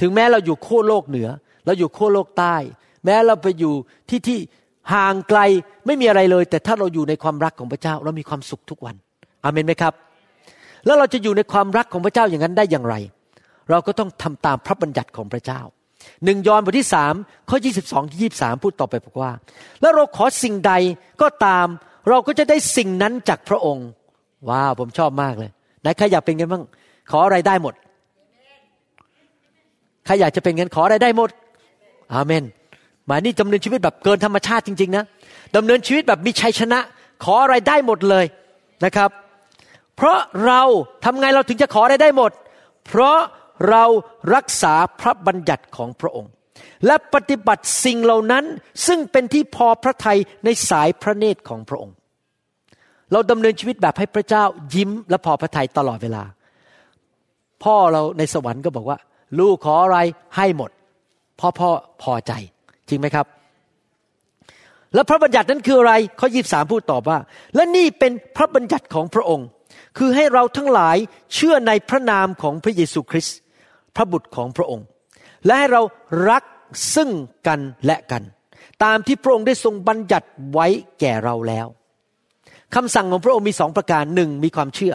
[0.00, 1.28] ถึงแม้เราอยู่ขั้วโลกเหนือ
[1.66, 2.56] เราอยู่ขั้วโลกใต้
[3.04, 3.74] แม้เราไปอยู่
[4.08, 4.38] ที่ที่
[4.92, 5.40] ห่างไกล
[5.86, 8.94] ไม่มีอะไรเลย แต่ถ้าเราอยู่ในความรักของพระเจ้า เรามีความสุขทุกวัน
[9.44, 9.94] อาเมนไหมครับ
[10.86, 12.94] แล้วเราจะอยู่ในความรักของพระเจ้าอย่างนั้นได้อย่างไร
[13.70, 15.60] เราก็ต้องทำตามพระบัญญัติของพระเจ้า
[16.24, 17.14] หนึ่งยอห์นบทที่สาม
[17.48, 19.32] ข้อยี่สิบสองยี่สามพูดต่อไปบอกว่า
[19.80, 20.72] แล้วเราขอสิ่งใด
[21.22, 21.66] ก็ตาม
[22.08, 23.86] เราก็จะได้สิ่งนั้นจากพระองค์
[24.48, 26.64] ว้าวผมชอบมากเลยไหนใครอยากเป็นกันบ้าง
[27.10, 27.74] ขออะไรได้หมด
[30.08, 31.30] ใครอยากจะเป็นกันขออะไรได้หมด
[32.14, 32.44] อาเมน
[33.06, 35.04] หมายนี่ดำเนินชีวิตแบบเกินธรรมชาติจริงๆนะ
[35.56, 36.78] ดำเนินชีวิตแบบมีชัยชนะ
[37.24, 38.24] ขออะไรได้หมดเลย
[38.84, 39.10] นะครับ
[39.96, 40.62] เพราะเรา
[41.04, 42.32] ทำไงเราถึงจะขออะไรได้หมด
[42.86, 43.18] เพราะ
[43.70, 43.84] เรา
[44.34, 46.30] รักษาพระบัญญัติของพระองค์
[46.86, 48.44] และปฏิบัติสิ่งเหล่านั้น
[48.86, 51.96] ซึ่งเป็นที่พอพระทัยในสายพระเนตรของพระองค์
[53.12, 54.44] เราดำเนินชีวิตแบบให้พระเจ้า
[54.74, 56.24] ยิ้มและพอพระทัยตลอดเวลา
[57.64, 58.98] พ่อเราในสวรรค์ก็บอกว่า
[59.38, 59.98] ลูกขออะไร
[60.36, 60.70] ให้หมด
[61.40, 61.70] พ่อพ่อ
[62.02, 62.32] พอใจ
[62.88, 63.26] จริงไหมครับ
[64.94, 67.18] แล้วพระบัญญัตินั้นคืออะไรข้อยีบสามพูดตอบว่า
[67.54, 69.46] และนี่เป็นพระบัญญัติของพระองค์
[69.98, 70.96] คือให้เราทั้งหลาย
[71.34, 73.36] เชื่อในพระนามของพระเยซูคริสต์
[73.96, 74.86] พระบุตรของพระองค์
[75.46, 75.82] และให้เรา
[76.30, 76.42] รัก
[76.94, 77.10] ซึ่ง
[77.46, 78.22] กันและกัน
[78.84, 80.66] ตามที่พระองค์ได้ทรงบัญญัติไว้
[81.00, 81.66] แก่เราแล้ว
[82.74, 84.94] คำสั่งของพระองค์มีสองประการหนึ่งมีความเชื่อ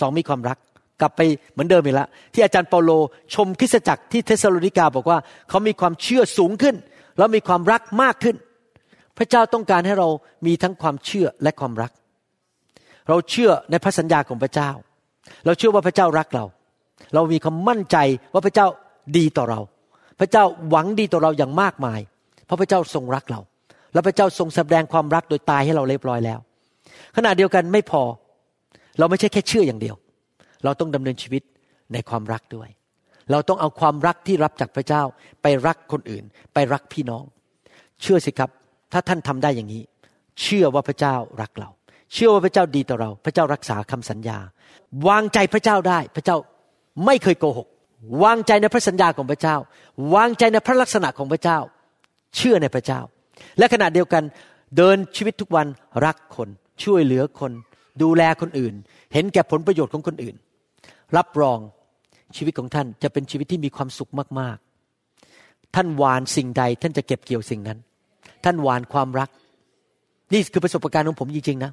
[0.00, 0.58] สองมีความรัก
[1.00, 1.20] กลับไป
[1.52, 2.90] เหมือนเดิมอีกแล้วที่อาจารย์เปาโล
[3.34, 5.18] ชมคริสตจักรที่เทสโลนิกาบอกว่า
[5.48, 6.76] เขามีความเชื่อสูงขึ้น
[7.18, 8.36] แล้วมีความรักมากขึ้น
[9.18, 10.08] พระเจ้าต้องการให้เรา
[10.46, 11.92] มีทั้งความเชื่อและความรัก
[13.08, 14.70] เราเชื่อในพระสัญญาของพระเจ้า
[15.46, 16.44] เราเชื่อว่าพระเจ้ารักเรา
[17.14, 17.96] เรามีความมั่นใจ
[18.32, 18.66] ว่าพระเจ้า
[19.16, 19.60] ดีต่อเรา
[20.20, 22.00] พระเจ้าหวังดีต่อเราอย่างมากมาย
[22.46, 23.40] เพราะพระเจ้าทรงรักเรา
[23.92, 26.38] แล้วพระเจ้าทรงแสดงความรักโดยตายให้เราเรียบร้อยแล้ว
[27.16, 28.02] ขณะเดียวกันไม่พอ
[28.98, 29.96] เราไม่ใช่แค่เชื่ออย่างเดียว
[30.64, 31.42] เราต้องดำเนินชีวิต
[31.92, 32.68] ในความรักด้วย
[33.30, 35.02] เราต้องเอาความรักที่รับจากพระเจ้า
[35.42, 37.24] ไปรักคนอื่น ไปรักพี่น้อง
[38.02, 38.50] เชื่อสิครับ
[38.92, 39.82] ถ้าท่านทำได้อย่างนี้
[40.42, 41.70] เชื่อว่าพระเจ้ารักเรา
[42.12, 44.38] เชื่อว่าพระเจ้าดีต่อเรา พระเจ้ารักษาคำสัญญา
[45.08, 46.36] วางใจพระเจ้าได้ พระเจ้า
[47.06, 47.68] ไม่เคยโกหก
[48.22, 49.56] วางใจในพระสัญญาของพระเจ้า
[50.14, 51.58] วางใจในพระลักษณะของพระเจ้า
[52.36, 53.00] เชื่อในพระเจ้า
[53.58, 54.22] และขณะเดียวกัน
[54.76, 55.66] เดินชีวิตทุกวัน
[56.04, 56.48] รักคน
[56.84, 57.52] ช่วยเหลือคน
[58.02, 58.74] ดูแลคนอื่น
[59.12, 60.36] เห็นแก่ผลประโยชน์ของคนอื่น
[61.16, 61.58] รับรอง
[62.36, 67.78] ชีวิตของท่านจะเป็นชีวิตที่มีความสุขมากๆ ท่านหวานสิ่งใด ท่านจะเก็บเกี่ยวสิ่งนั้น
[68.44, 69.28] ท่านหวานความรัก
[70.32, 71.72] นี่คือประสบการณ์ของผมจริงๆนะ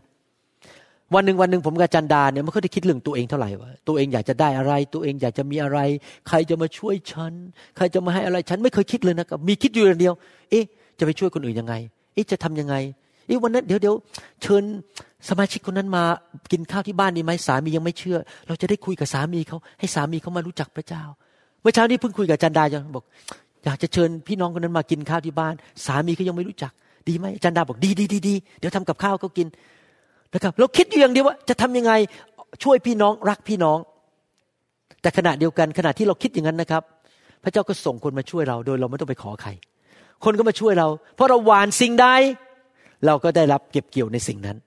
[1.16, 5.80] วันหนึ่งวันหนึ่งผมกับจันดาเนี่ยไม่ค่อยได้คิดเรื่องตัวเองเท่าไหร่ว่าตัวเองอยากจะได้อะไร ตัวเองอยากจะมีอะไร
[6.28, 7.34] ใครจะมาช่วยฉัน
[7.76, 10.14] ใครจะมาให้อะไรฉันไม่เคยคิดเลยนะครับมีคิดอยู่อย่างเดียว
[10.50, 10.64] เอ๊ะ
[11.00, 11.74] จะไปช่วยคนอื่นยังไง
[12.14, 12.76] เอ๊ะจะทำยังไง
[13.30, 13.95] อ๊ะวันนั้นเดี๋ยวเดี๋ยว
[14.41, 14.63] เชิญ
[15.30, 16.03] สมาชิกคนนั้นมา
[16.51, 18.17] กินข้าวที่บ้านดีไหมสามียังไม่เชื่อ
[18.47, 21.03] เราจะได้คุยกับสามีเขาให้สามีเขามารู้จักพระเจ้า
[21.61, 23.03] เมื่อเช้านี้เพิ่งคุยกับจันดาจังบอก
[23.65, 25.53] อยากจะเชิญพี่น้องคนนั้นมากินข้าวที่บ้าน
[25.86, 26.71] สามีเขายังไม่รู้จัก
[27.07, 29.47] ดีไหมจันดาบอกดีดีดีดีเดี๋ยวทำกับข้าวเขากิน
[30.34, 31.93] นะครับเราคิดอยู่อย่างเดียวว่าจะทำยังไง
[32.63, 33.80] ช่วยพี่น้องรักพี่น้อง
[35.01, 36.84] แต่ขณะเดียวกันขณะที่เราคิดอย่างนั้นนะครับ
[37.43, 39.49] พระเจ้าก็ส่งคนมาช่วยเราโดยเราไม่ต้องไปขอใคร
[40.24, 42.07] คนก็มาช่วยเรา เพราะเราหวานสิ่งใด
[43.06, 44.58] เราก็ได้รับเก็บเกี่ยวในสิ่งนั้น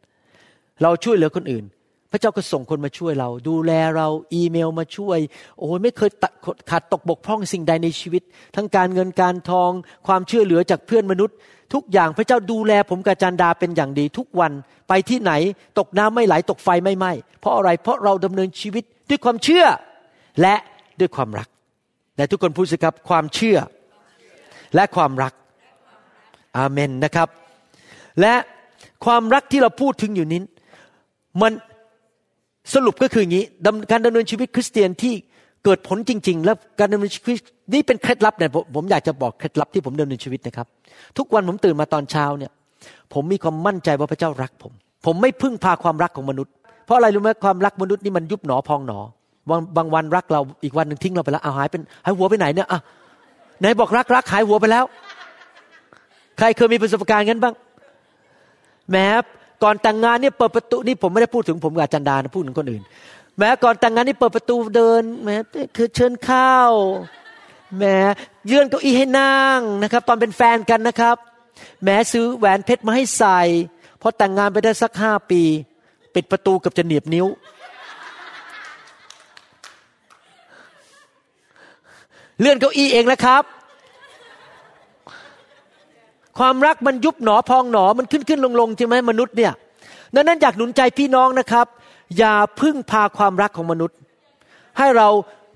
[0.82, 1.64] เราช่วยเหลือคนอื่น
[2.10, 5.18] พระเจ้าก็ส่งคนมาช่วยเรา ดูแลเราอีเมลมาช่วย
[5.58, 6.32] โอ้ยไม่เคยตัด
[6.70, 8.22] ขาดตกบกพร่องสิ่งใดในชีวิต
[8.56, 9.70] ทั้งการเงินการทอง
[10.06, 11.36] ความช่วยเหลือจากเพื่อนมนุษย์
[11.74, 14.52] ทุกอย่างพระเจ้าดูแลผมกับจันดาเป็นอย่างดีทุกวัน
[14.88, 15.32] ไปที่ไหน
[15.78, 19.64] ตกน้ำไม่ไหลตกไฟไม่ไหม้เพราะอะไรเพราะเราดำเนินชีวิตด้วยความเชื่อ
[20.40, 20.54] และ
[21.00, 21.48] ด้วยความรัก
[22.16, 23.58] แต่ทุกคนพูดสิครับความเชื่อ
[24.74, 25.32] และความรัก
[26.56, 27.28] อาเมนนะครับ
[28.20, 28.34] และ
[29.04, 30.40] ความรักที่เราพูดถึงอยู่นี้
[31.42, 31.52] มัน
[32.74, 33.44] สรุปก็คืออย่างนี้
[33.90, 35.14] การดำเนินชีวิตคริสเตียนที่
[35.64, 37.36] เกิดผลจริง ๆ แล้วการดำเนินชีวิต
[37.74, 40.66] นี่เป็นเคล็ดลับเนี่ยผมผมอยากจะบอกเคล็ดลับที่ผมดำเนินชีวิตนะครับ
[41.18, 42.50] ทุกวันผมตื่นมาตอนเช้าเนี่ย
[43.12, 44.72] ผมมีความมั่นใจว่าพระเจ้ารักผม
[45.06, 46.52] ผมไม่พึ่งพาความรักของมนุษย์
[46.84, 48.98] เพราะอะไรรู้ไหมความรักมนุษย์นี่มันยุบหนอพองหนอ
[49.50, 52.80] บางบางวันรักเราอีกวันหนึ่งทิ้งเราไปแล้วเอาหายเป็นหายหัวไปไหนเนี่ยอะ
[53.60, 54.84] ไหนบอกรักรักหายหัวไปแล้ว
[56.38, 57.54] ใครเคยมีประสบการณ์งั้นบ้าง
[58.92, 59.06] แม้
[59.62, 62.82] ก่อนแต่งงานเนี่ยเปิดประตูนี่ผมไม่ได้พูดถึงผมกับจันดานะพูดถึงคนอื่น
[63.38, 65.36] แม้ก่อนแต่งงานนี่เปิดประตูเดินแม้
[65.76, 66.72] คือเชิญข้าว
[67.78, 67.98] แม้
[68.46, 71.16] เยื่อนเก้าอี้ให้นั่งนะครับ ตอนเป็นแฟนกันนะครับ
[71.84, 73.40] แม้ซื้อแหวนเพชรมาให้ใส่
[74.00, 75.42] พอแต่งงานไปได้สักห้าปี
[76.14, 77.26] ปิดประตูกับจะเหนียบนิ้ว
[82.40, 83.42] เลื่อนเก้าอี้เองนะครับ
[86.38, 89.52] ความรักมันยุบหนอพองหนอมันขึ้นขึ้นลงลงใช่ไหมมนุษย์เนี่ย
[90.14, 91.66] ดังนั้นอยากหนุนใจพี่น้องนะครับ
[92.18, 93.96] อย่าพึ่งพาความรักของมนุษย์
[94.78, 95.08] ให้เรา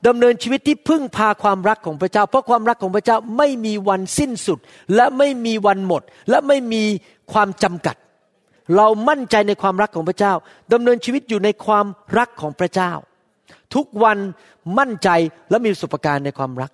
[0.07, 4.59] ดำเนินชีวิตที่พึ่งพาความรักของพระเจ้า เพราะความรักของพระเจ้าไม่มีวันสิ้นสุด
[4.95, 6.85] และไม่มีวันหมด และไม่มี
[7.33, 7.97] ความจำกัด
[8.77, 10.33] เรามั่นใจในความรักของพระเจ้า
[10.73, 11.87] ดำเนินชีวิตอยู่ในความ
[12.19, 12.93] รักของพระเจ้า
[13.75, 14.19] ทุกวัน
[14.79, 15.09] มั่นใจ
[15.51, 16.71] และมีประสบการณ์ในความรัก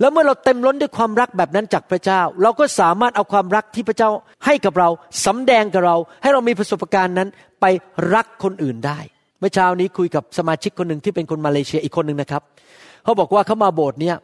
[0.00, 4.08] แล้วเมื่อเราเต็มล้นด้วยความรักแบบนั้นจากพระเจ้า เราก็สามารถเอาความรักที่พระเจ้า
[4.44, 4.88] ให้กับเรา
[5.26, 7.28] สำแดงกับเรา ให้เรามีประสบการณ์นั้น
[7.60, 7.64] ไป
[8.14, 8.98] รักคนอื่นได้
[9.38, 12.42] เมื่อเช้านี้คุยกับสมาชิกคนหนึ่งที่เป็นคนมาเลเซียอีกคนหนึ่งนะครับ
[13.04, 14.16] เขาบอกว่าเขามาโบสถ์เนี่ย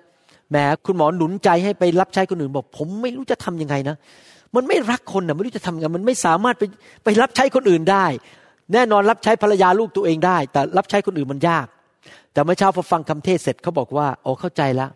[0.51, 0.57] แหม
[0.87, 3.97] คุณหมอหนุนใจให้ไปรับใช้คนอื่นบอก ผมไม่รู้จะทํำยังไงนะ
[4.57, 6.62] มันไม่รักคนนะไม่รู้จะทำยังไงมันไม่สามารถไป
[7.05, 8.07] ไปรับใช้คนอื่นได้
[8.73, 11.66] แน่นอนรับใช้ภรรยาลูกตัวเองได้ แต่รับใช้คนอื่นมันยาก
[12.33, 14.91] แต่เมื่อเช้าพอฟังคำเทศเสร็จเขาบอกว่าโอ้เข้าใจแล้ว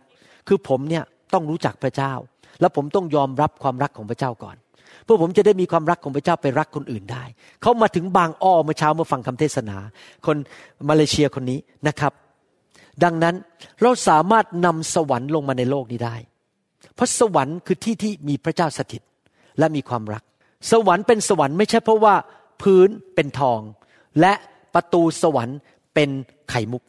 [0.49, 2.13] คือผมเนี่ยต้องรู้จักพระเจ้า
[2.61, 4.57] แล้วผมต้องยอมรับความรักของพระเจ้าก่อน
[5.05, 7.25] เพื่อผมจะได้มีความรักของพระเจ้าไปรักคนอื่นได้
[7.63, 9.77] เขามาถึงบางอ้อเมื่อเช้าเมื่อฟังคำเทศนา
[10.27, 10.37] คน
[10.89, 12.13] มาเลเซียคนนี้นะครับ
[13.05, 13.35] ดังนั้น
[13.83, 16.17] เราสามารถนำสวรรค์ลงมาในโลกนี้ได้
[16.95, 19.03] เพราะสวรรค์คือที่ที่มีพระเจ้าสถิต
[19.59, 20.23] และมีความรัก
[20.71, 22.15] สวรรค์เป็นสวรรค์ไม่ใช่เพราะว่า
[22.63, 23.61] พื้นเป็นทอง
[24.21, 24.33] และ
[24.75, 25.59] ประตูสวรรค์
[25.95, 26.11] เป็น
[26.51, 26.83] ไข่มุก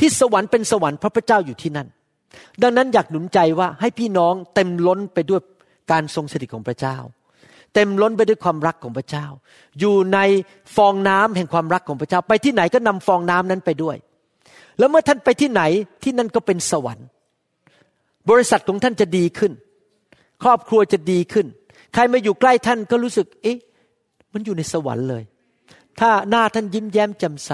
[0.00, 1.88] ที่สวรรค์เป็นสวรรค์เพราะพระเจ้าอยู่ที่นั่น
[2.62, 5.40] ดังนั้นอยากหนุนใจว่าให้พี่น้องเต็มล้นไปด้วย
[5.92, 6.96] การทรงสถิตของพระเจ้า
[7.74, 9.26] เต็มล้นไปด้วยความรักของพระเจ้า
[9.80, 10.18] อยู่ใน
[10.76, 13.96] ฟองน้ำแห่งความรักของพระเจ้า ไปที่ไหนก็นำฟองน้ำนั้นไปด้วย
[14.78, 15.62] แล้วเมื่อท่านไปที่ไหน
[16.02, 17.06] ที่นั่นก็เป็นสวรรค์
[18.30, 19.52] บริษัทของท่านจะดีขึ้น
[20.42, 21.46] ครอบครัวจะดีขึ้น
[21.94, 23.58] ใครมาอยู่ใกล้ท่านก็รู้สึกเอ๊ะ
[24.32, 25.22] มันอยู่ในสวรรค์เลย
[26.00, 27.50] ถ้าหน้าท่านยิ้มแย้มแจ่มใส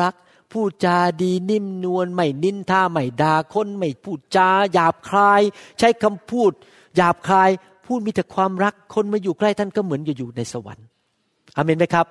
[0.00, 0.14] รัก
[0.52, 5.42] พูดจาดีนิ่มนวลไม่นินท่าไม่ด่าคนไม่พูดจาหยาบคาย
[5.78, 6.52] ใช้คำพูด
[6.96, 7.50] หยาบคาย
[7.86, 10.86] พูดมีแต่ความรักคนมาอยู่ใกล้ท่านก็เหมือนอยู่ในสวรรค์
[11.56, 12.06] อเมนไหมครับ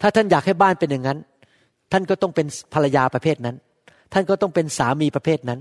[0.00, 1.18] ถ้าท่านอยากให้บ้านเป็นอย่างนั้น
[1.92, 3.56] ท่านก็ต้องเป็นภรรยาประเภทนั้น
[4.12, 5.60] ท่านก็ต้องเป็นสามีประเภทนั้น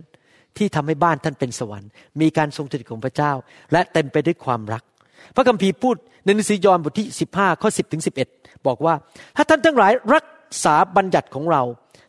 [0.57, 1.89] ที่ทำให้บ้านท่านเป็นสวรรค์
[2.21, 3.31] มีการทรงสถิตของพระเจ้า
[3.71, 4.83] และเต็มไปด้วยความรัก
[5.35, 8.93] พระคัมภีร์พูดในหนังสือยอห์นบทที่ 15 ข้อ 10 ถึง 11 บอกว่า
[9.35, 10.23] ถ้าท่านทั้งหลายรัก
[10.63, 11.63] ษาบัญญัติของเรา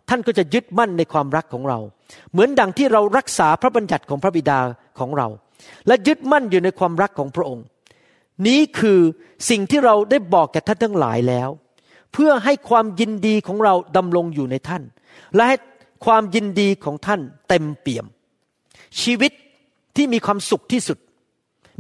[0.09, 1.79] ท่านก็จะยึดมั่นในความรักของเรา
[2.33, 4.59] เหมือนดังที่เรารักษาพระบัญญัติของพระบิดา
[4.99, 5.29] ของเรา
[5.87, 7.65] และยึดมั่นอยู่ในความรักของพระองค์
[8.47, 9.01] นี้คือ
[9.51, 11.49] สิ่งที่เราได้บอกแก่ท่านทั้งหลายแล้ว
[12.13, 14.83] เพื่อให้ความยินดีของเราดำรงอยู่ในท่าน
[15.35, 15.57] และให้
[16.05, 18.07] ความยินดีของท่านเต็มเปี่ยม
[19.03, 19.33] ชีวิต
[19.97, 20.99] ที่มีความสุขที่สุด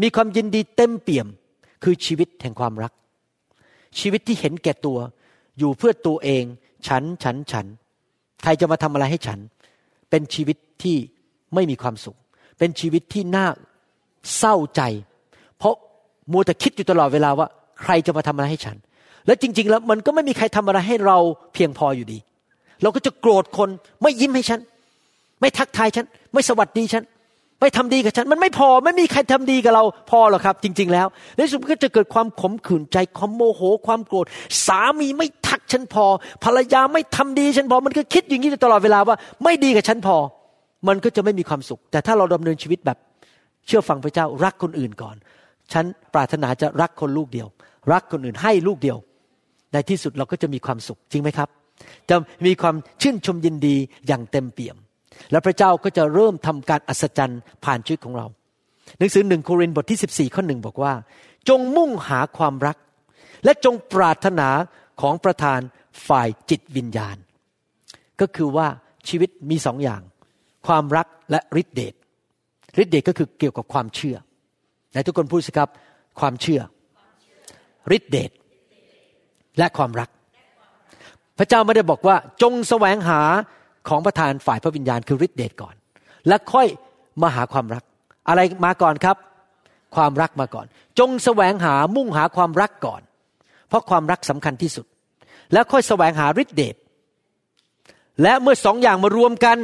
[0.02, 1.26] มีความยินดีเต็มเปี่ยม
[1.84, 2.92] คือชีวิตแห่งความรัก
[3.98, 4.98] ชีวิตที่เห็นแก่ตัว
[5.62, 6.44] อยู่เพื่อตัวเอง
[6.88, 7.66] ฉันฉันฉัน
[8.42, 9.38] ใครจะมาทำอะไรให้ฉัน
[10.10, 10.96] เป็นชีวิตที่
[11.54, 12.16] ไม่มีความสุข
[12.58, 13.46] เป็นชีวิตที่น่า
[14.38, 14.82] เศร้าใจ
[15.58, 15.74] เพราะ
[16.32, 17.46] มัวแต่คิดอยู่ตลอดเวลาว่า
[17.82, 18.76] ใครจะมาทำอะไรให้ฉัน
[19.26, 21.18] แล้วจริง ๆ แล้วมันก็ไม่มีใครทำอะไรให้เรา
[21.54, 22.18] เพียงพออยู่ดี
[22.82, 23.68] เราก็จะโกรธคน
[24.02, 24.60] ไม่ยิ้มให้ฉัน
[25.40, 27.04] ไม่ทักทายฉัน ไม่สวัสดีฉัน
[27.62, 31.06] ไม่ทำดีกับฉัน มันไม่พอไม่มีใครทำดีกับเราพอหรอกครับ จริง ๆ แล้ว
[31.36, 34.26] ในที่สุดก็จะเกิดความขมขื่นใจความโมโหความโกรธ
[34.66, 36.04] สามีไม่ทักฉันพอ
[36.44, 40.16] ภรรยาไม่ทำดีฉันพอ มันก็คิดอย่างนี้ตลอดเวลาว่า ไม่ดีกับฉันพอ
[40.88, 42.98] มันก็จะไม่มีความสุข แต่ถ้าเราดำเนินชีวิตแบบ
[43.66, 45.16] เชื่อฟังพระเจ้ารักคนอื่นก่อน
[45.72, 45.84] ฉัน
[46.14, 47.48] ปรารถนาจะรักคนลูกเดียว
[47.92, 48.98] รักคนอื่นให้ลูกเดียว
[49.72, 51.48] ในที่สุดเราก็จะมีความสุขจริงไหมครับ
[52.10, 54.76] จะมีความชื่นชมยินดีอย่างเต็มเปี่ยม
[55.30, 58.26] และพระเจ้าก็จะเริ่มทำการอัศจรรย์ผ่านชีวิตของเรา
[58.98, 60.92] หนังสือหนึ่งโครินธ์บทที่ 14ข้อหนึ่งบอกว่า
[61.48, 62.76] จงมุ่งหาความรัก
[63.44, 64.48] และจงปรารถนา
[65.00, 65.60] ของประธาน
[66.08, 67.16] ฝ่ายจิตวิญญาณ
[68.20, 68.66] ก็คือว่า
[69.08, 70.02] ชีวิตมีสองอย่าง
[70.66, 71.94] ความรักและฤทธิเดช
[72.82, 74.16] ฤทธิเดชก็คือเกี่ยวกับความเชื่อ
[74.90, 75.68] ไหนทุกคนพูดสิครับ
[76.20, 76.60] ความเชื่อ
[77.96, 78.30] ฤทธิเดช
[79.58, 80.08] และความรัก
[81.38, 83.20] พระเจ้าไม่ได้บอกว่าจงแสวงหา
[83.89, 85.74] ของประธานฝ่ายพระวิญญาณคือฤทธิเดชก่อน
[86.28, 86.66] แล้วค่อย
[87.22, 87.85] มาหาความรัก
[88.28, 89.16] อะไรมาก่อนครับ
[89.97, 90.66] ความรักมาก่อน
[90.99, 93.03] จงแสวงหามุ่งหาความรักก่อน
[93.68, 94.87] เพราะความรักสำคัญที่สุด
[95.53, 96.76] แล้วค่อยแสวงหาฤทธิเดช
[98.22, 99.57] และเมื่อสองอย่างมารวมกัน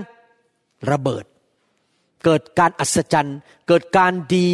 [0.92, 1.24] ระเบิด
[2.24, 3.38] เกิดการอัศจรรย์
[3.68, 4.48] เกิดการดี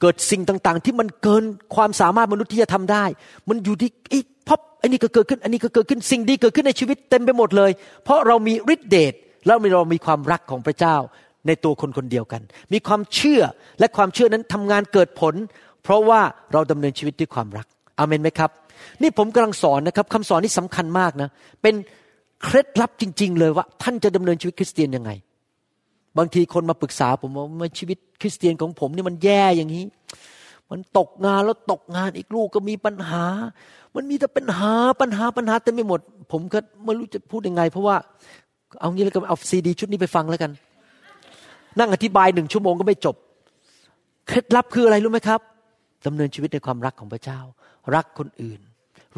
[0.00, 1.44] เกิดสิ่งต่างๆ ที่มันเกิน
[1.74, 3.04] ความสามารถมนุษย์ที่จะทำได้
[3.48, 7.70] มันอยู่ที่ไอ้พบ อันนี้ก็เกิดขึ้น อันนี้ก็เกิดขึ้น สิ่งดีเกิดขึ้นในชีวิตเต็มไปหมดเลย
[8.04, 9.14] เพราะเรามีฤทธิเดช
[9.46, 10.96] แล้วเรามีความรักของพระเจ้า
[11.46, 13.42] ในตัวคนคนเดียวกัน มีความเชื่อ
[13.80, 15.34] และความเชื่อนั้นทำงานเกิดผล
[15.84, 16.20] เพราะว่า
[16.52, 17.66] เราดำเนินชีวิตด้วยความรัก
[17.98, 18.50] อเมนไหมครับ
[19.02, 21.28] นี่ผมกำลังสอนนะครับคำสอนที่สำคัญมากนะ
[21.62, 21.74] เป็น
[22.42, 25.10] เคล็ดลับจริง ๆ เลยว่า ท่านจะดำเนินชีวิตคริสเตียนยังไง
[26.18, 27.30] บางทีคนมาปรึกษาผม
[27.60, 29.84] ว่าชีวิตคริสเตียนของผมนี่มันแย่อย่างนี้
[30.70, 33.24] มันตกงานแล้วตกงานอีกลูกก็มีปัญหา
[33.96, 36.00] มันมีแต่ปัญหาปัญหาปัญหาเต็มไปหมด
[36.32, 37.96] ผมก็ไม่รู้จะพูดยังไง เพราะว่า
[38.80, 40.50] เอางี้แล้วกันเอาซีดีชุดนี้ไปฟังแล้วกัน
[41.78, 43.16] นั่งอธิบายหนึ่งชั่วโมงก็ไม่จบ
[44.28, 45.40] เคล็ดลับคืออะไรรู้ไหมครับ
[46.06, 47.40] ดำเนินชีวิตในความรักของพระเจ้า
[47.94, 48.60] รักคนอื่น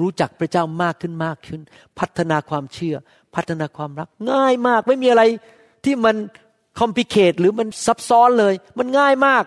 [0.00, 1.60] รู้จักพระเจ้ามากขึ้นมากขึ้น
[1.98, 2.96] พัฒนาความเชื่อ
[3.34, 5.22] พัฒนาความรัก ง่ายมาก ไม่มีอะไร
[5.84, 6.16] ที่มัน
[6.80, 9.44] คอมพิเคตหรือมันซับซ้อนเลย มันง่ายมาก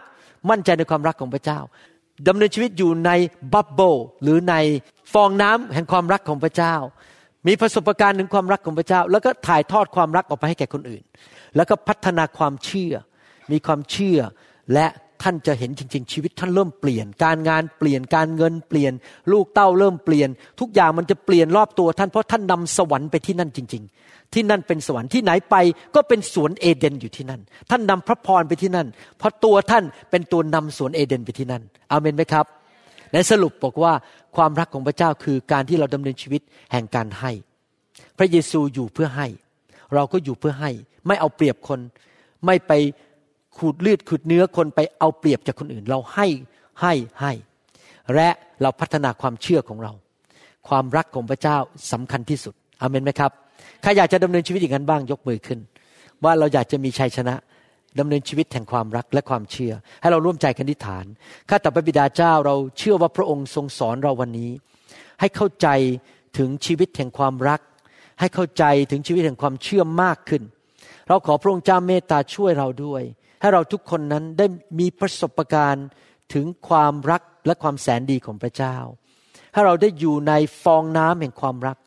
[0.50, 1.60] มั่นใจในความรักของพระเจ้า
[2.28, 3.12] ดำเนินชีวิตอยู่ใน
[3.54, 4.56] บับเบิลหรือใน
[5.14, 6.76] ฟองน้ำแห่งความรักของพระเจ้า
[7.48, 11.04] มีประสบการณ์ถึงความรักของพระเจ้า แล้วก็ถ่ายทอดความรักออกไปให้แก่คนอื่น
[11.56, 12.94] แล้วก็พัฒนาความเชื่อ
[13.52, 14.20] มีความเชื่อ
[14.74, 14.88] และ
[15.24, 18.94] ท่านจะเห็นจริง ๆ ชีวิตท่านเริ่มเปลี่ยน การงานเปลี่ยนการเงินเปลี่ยน
[19.32, 25.56] ลูกเต้าเริ่มเปลี่ยน ทุกอย่างมันจะเปลี่ยนรอบตัวท่านเพราะท่านนำสวรรค์ไปที่นั่นจริง ๆ ที่นั่นเป็นสวรรค์ที่ไหนไป
[25.96, 28.88] ก็เป็นสวนเอเดนอยู่ที่นั่น ท่านนำพระพรไปที่นั่น
[29.18, 32.46] เพราะตัวท่านเป็นตัวนำสวนเอเดนไปที่นั่นอาเมนไหมครับ
[33.14, 33.94] ในสรุปบอกว่า
[34.36, 36.42] ความรักของพระเจ้าคือการที่เราดำเนินชีวิต
[36.72, 37.32] แห่งการให้
[38.18, 39.28] พระเยซูอยู่เพื่อให้
[39.94, 40.72] เราก็อยู่เพื่อให้
[41.08, 41.80] ไม่เอาเปรียบคน
[42.46, 42.72] ไม่ไป
[43.58, 46.28] ขูดเลือดขูดเนื้อคนไปเอาเปรียบจากคนอื่น เราให้
[46.82, 47.32] ให้ให้
[48.16, 48.30] และ
[48.62, 49.94] เราพัฒนาความเชื่อของเรา
[50.68, 51.58] ความรักของพระเจ้า
[51.92, 53.32] สำคัญที่สุดอเมนไหมครับ
[53.82, 55.60] ใครอยากจะดำเนินชีวิตอย่างนั้นบ้างยกมือขึ้น
[56.24, 57.36] ว่าเราอยากจะมีชัยชนะ
[58.00, 61.06] ดำเนินชีวิตแห่งความรักและความเชื่อ ให้เราร่วมใจกันทิฐาน
[61.50, 64.52] ข้าแต่พระบิดาเจ้าเราเชื่อว่าพระองค์ทรงสอนเราวันนี้
[65.20, 65.68] ให้เข้าใจ
[66.38, 67.62] ถึงชีวิตแห่งความรัก
[68.20, 70.44] ให้เข้าใจถึงชีวิตแห่งความเชื่อมากขึ้น
[71.08, 73.02] เราขอพระองค์เจ้าเมตตาช่วยเราด้วย
[73.42, 74.46] ให้เราทุกคนนั้นได้
[74.80, 75.88] มีประสบการณ์
[76.34, 78.76] ถึงความรักและความแสนดีของพระเจ้า
[79.54, 80.34] ให้เราได้อยู่ใน
[80.64, 81.78] ฟองน้ำแห่งความรัก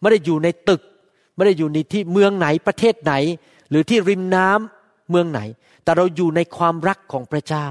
[0.00, 0.82] ไม่ได้อยู่ในตึก
[1.34, 3.14] ไม่ได้อยู่ในที่เมืองไหนประเทศไหน
[3.70, 4.79] หรือที่ริมน้ำ
[5.10, 5.40] เมืองไหน
[5.84, 7.66] แต่เราอยู่ในความรักของพระเจ้า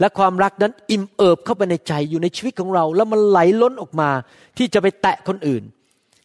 [0.00, 4.10] และความรักนั้นอิ่มเอิบเข้าไปในใจอยู่ในชีวิตของเรา แล้วมันไหลล้นออกมา
[4.58, 5.62] ที่จะไปแตะคนอื่น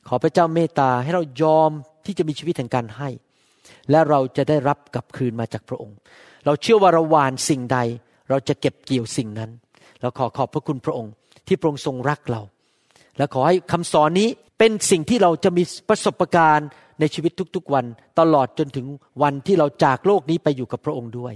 [0.08, 1.72] ขอพระเจ้าเมตตาให้เรายอม
[2.06, 3.10] ที่จะมีชีวิตแห่งการให้
[3.92, 5.98] และเราจะได้รับกลับคืนมาจากพระองค์
[6.46, 7.80] เราเชื่อว่าเราหวานสิ่งใด
[8.30, 9.52] เราจะเก็บเกี่ยวสิ่งนั้น
[10.02, 11.12] เราขอขอบพระคุณพระองค์
[11.48, 12.42] ที่พระองค์ทรงรักเรา
[13.18, 16.68] และขอให้คำสอนนี้เป็นสิ่งที่เราจะมีประสบการณ์
[17.04, 17.86] ในชีวิตทุกๆวัน
[18.20, 18.86] ตลอดจนถึง
[19.22, 21.34] วันที่เราจากโลกนี้ไปอยู่กับพระองค์ด้วย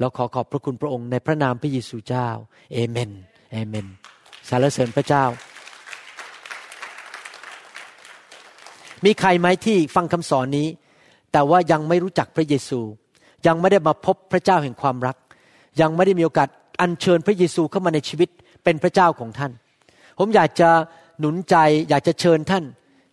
[0.00, 2.28] เราขอขอบพระคุณพระองค์ในพระนามพระเยซูเจ้า
[2.72, 3.10] เอเมน
[3.52, 3.86] เอเมน
[4.48, 5.24] สรรเสริญพระเจ้า
[9.04, 10.68] มีใครไหมที่ฟังคำสอนนี้
[11.32, 12.80] แต่ว่ายังไม่รู้จักพระเยซู
[13.46, 15.16] ยังไม่ได้มาพบพระเจ้าแห่งความรัก
[15.80, 16.48] ยังไม่ได้มีโอกาส
[16.80, 18.28] อัญเชิญพระเยซูเข้ามาในชีวิต
[18.64, 19.52] เป็นพระเจ้าของท่าน
[20.18, 20.70] ผมอยากจะ
[21.18, 21.56] หนุนใจ
[21.88, 22.64] อยากจะเชิญท่าน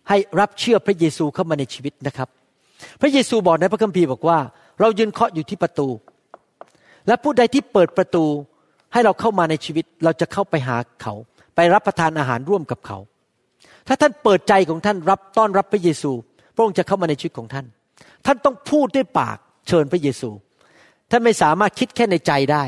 [0.08, 2.28] ให้รับเชื่อพระเยซูเข้ามาในชีวิตนะครับ
[3.00, 4.38] พระเยซูบอกในพระคัมภีร์บอกว่า
[4.80, 5.88] เรายืนเคาะอยู่ที่ประตู
[7.06, 8.24] และผู้ใดที่เปิดประตู
[8.92, 11.14] ให้เราเข้ามาในชีวิต เราจะเข้าไปหาเขา
[11.54, 12.98] ไปรับประทานอาหารร่วมกับเขา
[13.86, 16.12] ถ้าท่านเปิดใจของท่านรับต้อนรับพระเยซู
[16.54, 17.66] พระองค์จะเข้ามาในชีวิตของท่าน
[18.26, 19.38] ท่านต้องพูดด้วยปาก
[19.68, 20.30] เชิญพระเยซู
[21.10, 22.64] ท่านไม่สามารถคิดแค่ในใจได้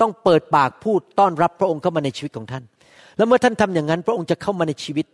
[0.00, 2.64] ต้องเปิดปากพูดต้อนรับพระองค์เข้ามาในชีวิตของท่าน
[3.16, 5.06] แล้วเมื่อท่านทำอย่างนั้น พระองค์จะเข้ามาในชีวิต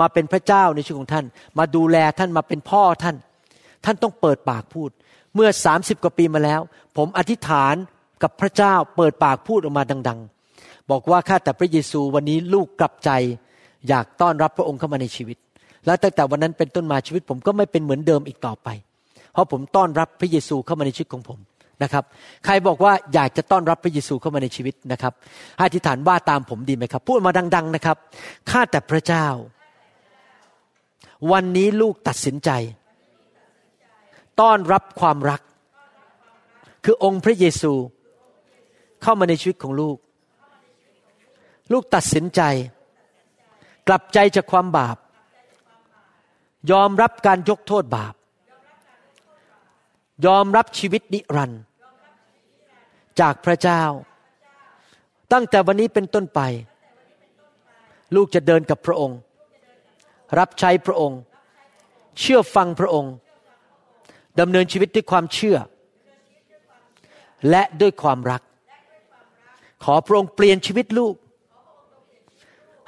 [0.00, 1.26] มาเป็นพระเจ้าในชีวิตของท่าน
[1.58, 3.16] มาดูแลท่านมาเป็นพ่อท่าน
[3.84, 4.90] ท่านต้องเปิดปากพูด
[5.34, 6.60] เมื่อ30กว่าปีมาแล้ว
[6.96, 7.74] ผมอธิษฐาน
[8.22, 13.10] กับพระเจ้าเปิดปากพูดออกมาดัง ๆ บอกว่าข้าแต่พระเยซูวันนี้ลูกกลับใจ
[13.88, 15.36] อยากต้อนรับพระองค์เข้ามาในชีวิต
[15.86, 18.68] และตั้งแต่วันนั้นเป็นต้นมาชีวิต ผมก็ไม่เป็นเหมือนเดิมอีกต่อไป
[19.32, 21.38] เพราะผมต้อนรับพระเยซูเข้ามาในชีวิตของผม
[21.82, 22.04] นะครับ
[22.44, 25.12] ใครบอกว่าอยากจะต้อนรับพระเยซูเข้ามาในชีวิตนะครับ
[25.56, 27.96] ให้อธิษฐานว่าตามผมดีไหมครับ พูดมาดัง ๆนะครับ
[28.50, 29.26] ข้าแต่พระเจ้า
[31.32, 32.50] วันนี้ลูกตัดสินใจ
[34.40, 35.40] ต้อนรับความรัก
[36.84, 37.72] คือองค์พระเยซู
[39.02, 39.96] เข้ามาในชีวิตของลูก
[41.72, 42.40] ลูกตัดสินใจ
[43.88, 44.96] กลับใจจากความบาป
[46.70, 48.14] ยอมรับการยกโทษบาป
[50.26, 51.62] ยอมรับชีวิตนิรันดร์
[53.20, 53.82] จากพระเจ้า
[55.32, 56.40] ตั้งแต่วันนี้เป็นต้นไป
[58.14, 59.18] ลูกจะเดินกับพระองค์
[60.38, 61.20] รับใช้พระองค์
[62.20, 63.12] เชื่อฟังพระองค์
[64.40, 65.56] ดำเนินชีวิตด้วยความเชื่อ
[67.50, 68.42] และด้วยความรัก
[69.84, 71.14] ขอพระองค์เปลี่ยนชีวิตลูก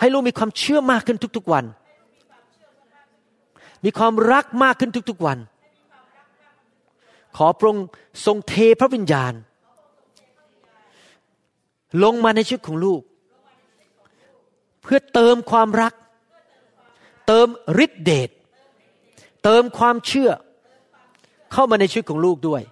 [0.01, 1.64] ให้ลูกมีความเชื่อมากขึ้นทุกๆวัน
[3.84, 5.39] มีความรักมากขึ้นทุกๆวัน
[7.36, 7.86] ขอพระองค์
[8.26, 9.32] ทรงเทพระวิญญาณ
[12.05, 13.01] ลงมาในชีวิตของลูก
[14.82, 15.93] เพื่อเติมความรัก
[17.29, 17.49] เติม
[17.85, 18.31] ฤทธิเดช
[19.45, 20.31] เติมความเชื่อ
[21.53, 22.62] เข้ามาในชีวิตของลูกด้วย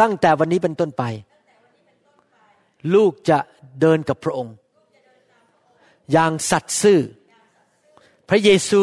[0.00, 1.02] ตั้งแต่วันนี้เป็นต้นไป
[2.94, 3.38] ลูกจะ
[3.80, 4.54] เดินกับพระองค์
[6.12, 7.00] อย่างสัตย์ซื่อ
[8.28, 8.82] พระเยซู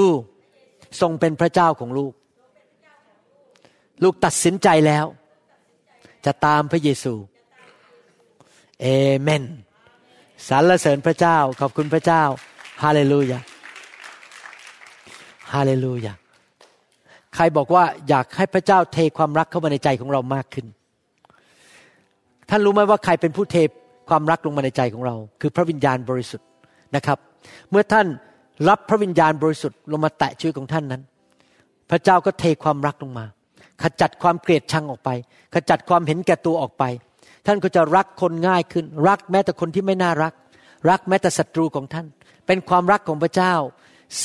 [1.02, 2.14] ทรงเป็นพระเจ้าของลูก
[4.04, 5.06] ลูกตัดสินใจแล้ว
[6.26, 7.14] จะตามพระเยซู
[8.82, 8.88] เอ
[9.22, 9.44] เมน
[10.48, 12.24] สรรเสริญพระเจ้า ขอบคุณพระเจ้า
[12.84, 13.40] ฮาเลลูยา
[15.54, 16.14] ฮาเลลูยา
[17.36, 20.66] ใครบอกว่าอยากให้พระเจ้าเทความรักเข้ามาในใจของเรามากขึ้น
[22.50, 23.58] ท่านรู้ไหมว่าใครเป็นผู้เท
[24.10, 26.48] ความรักลงมาในใจของเรา คือพระวิญญาณบริสุทธิ์
[26.96, 27.18] นะครับ
[27.72, 28.08] เมื่อท่าน
[28.70, 31.02] รับพระวิญญาณบริสุทธิ์ลงมาแตะชีวิตของท่านนั้น
[31.90, 33.26] พระเจ้าก็เทความรักลงมา
[33.84, 35.10] ขจัดความเกลียดชังออกไป
[35.54, 36.84] ขจัดความเห็นแก่ตัวออกไป
[37.46, 40.34] ท่านก็จะรักคนง่ายขึ้น รักแม้แต่คนที่ไม่น่ารัก
[40.90, 42.06] รักแม้แต่ศัตรูของท่าน
[42.48, 43.54] เป็นความรักของพระเจ้า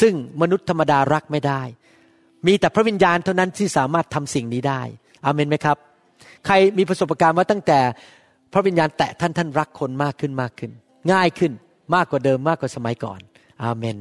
[0.00, 1.62] ซึ่งมนุษย์ธรรมดารักไม่ได้
[2.46, 4.80] มีแต่พระวิญญาณเท่านั้นที่สามารถทำสิ่งนี้ได้
[5.24, 5.76] อาเมนไหมครับ
[6.46, 7.80] ใครมีประสบการณ์ว่าตั้งแต่
[8.52, 10.70] พระวิญญาณแตะท่านท่านรักคนมากขึ้นมากขึ้น
[11.12, 11.52] ง่ายขึ้น
[11.94, 13.20] มากกว่าเดิมมากกว่าสมัยก่อน
[13.64, 13.96] อาเมน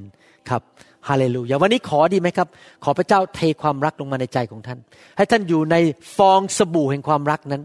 [0.49, 0.61] ครับ
[1.07, 2.47] ฮาเลลูยาวันนี้ขอดีไหมครับ
[2.84, 4.79] ขอพระเจ้าเทความรักลงมาในใจของท่าน
[5.17, 5.75] ให้ท่านอยู่ใน
[6.17, 7.63] ฟองสบู่แห่งความรักนั้น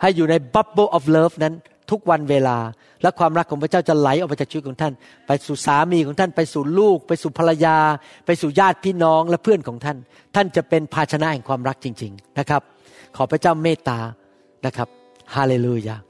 [0.00, 1.54] ให้อยู่ใน bubble of love นั้น
[1.90, 2.58] ทุกวันเวลา
[3.02, 4.92] และความรักของพระเจ้าจะไหลออกมาจากชีวิตของท่าน
[5.26, 7.76] ไปสู่สามีของท่านไปสู่ลูก ไปสู่ภรรยา
[8.26, 9.96] ไปสู่ญาติพี่น้องและเพื่อนของท่าน
[10.34, 12.62] ท่านจะเป็นภาชนะแห่งความรักจริง ๆนะครับ
[13.16, 13.98] ขอพระเจ้าเมตตา
[14.66, 14.88] นะครับ
[15.34, 16.09] ฮาเลลูยา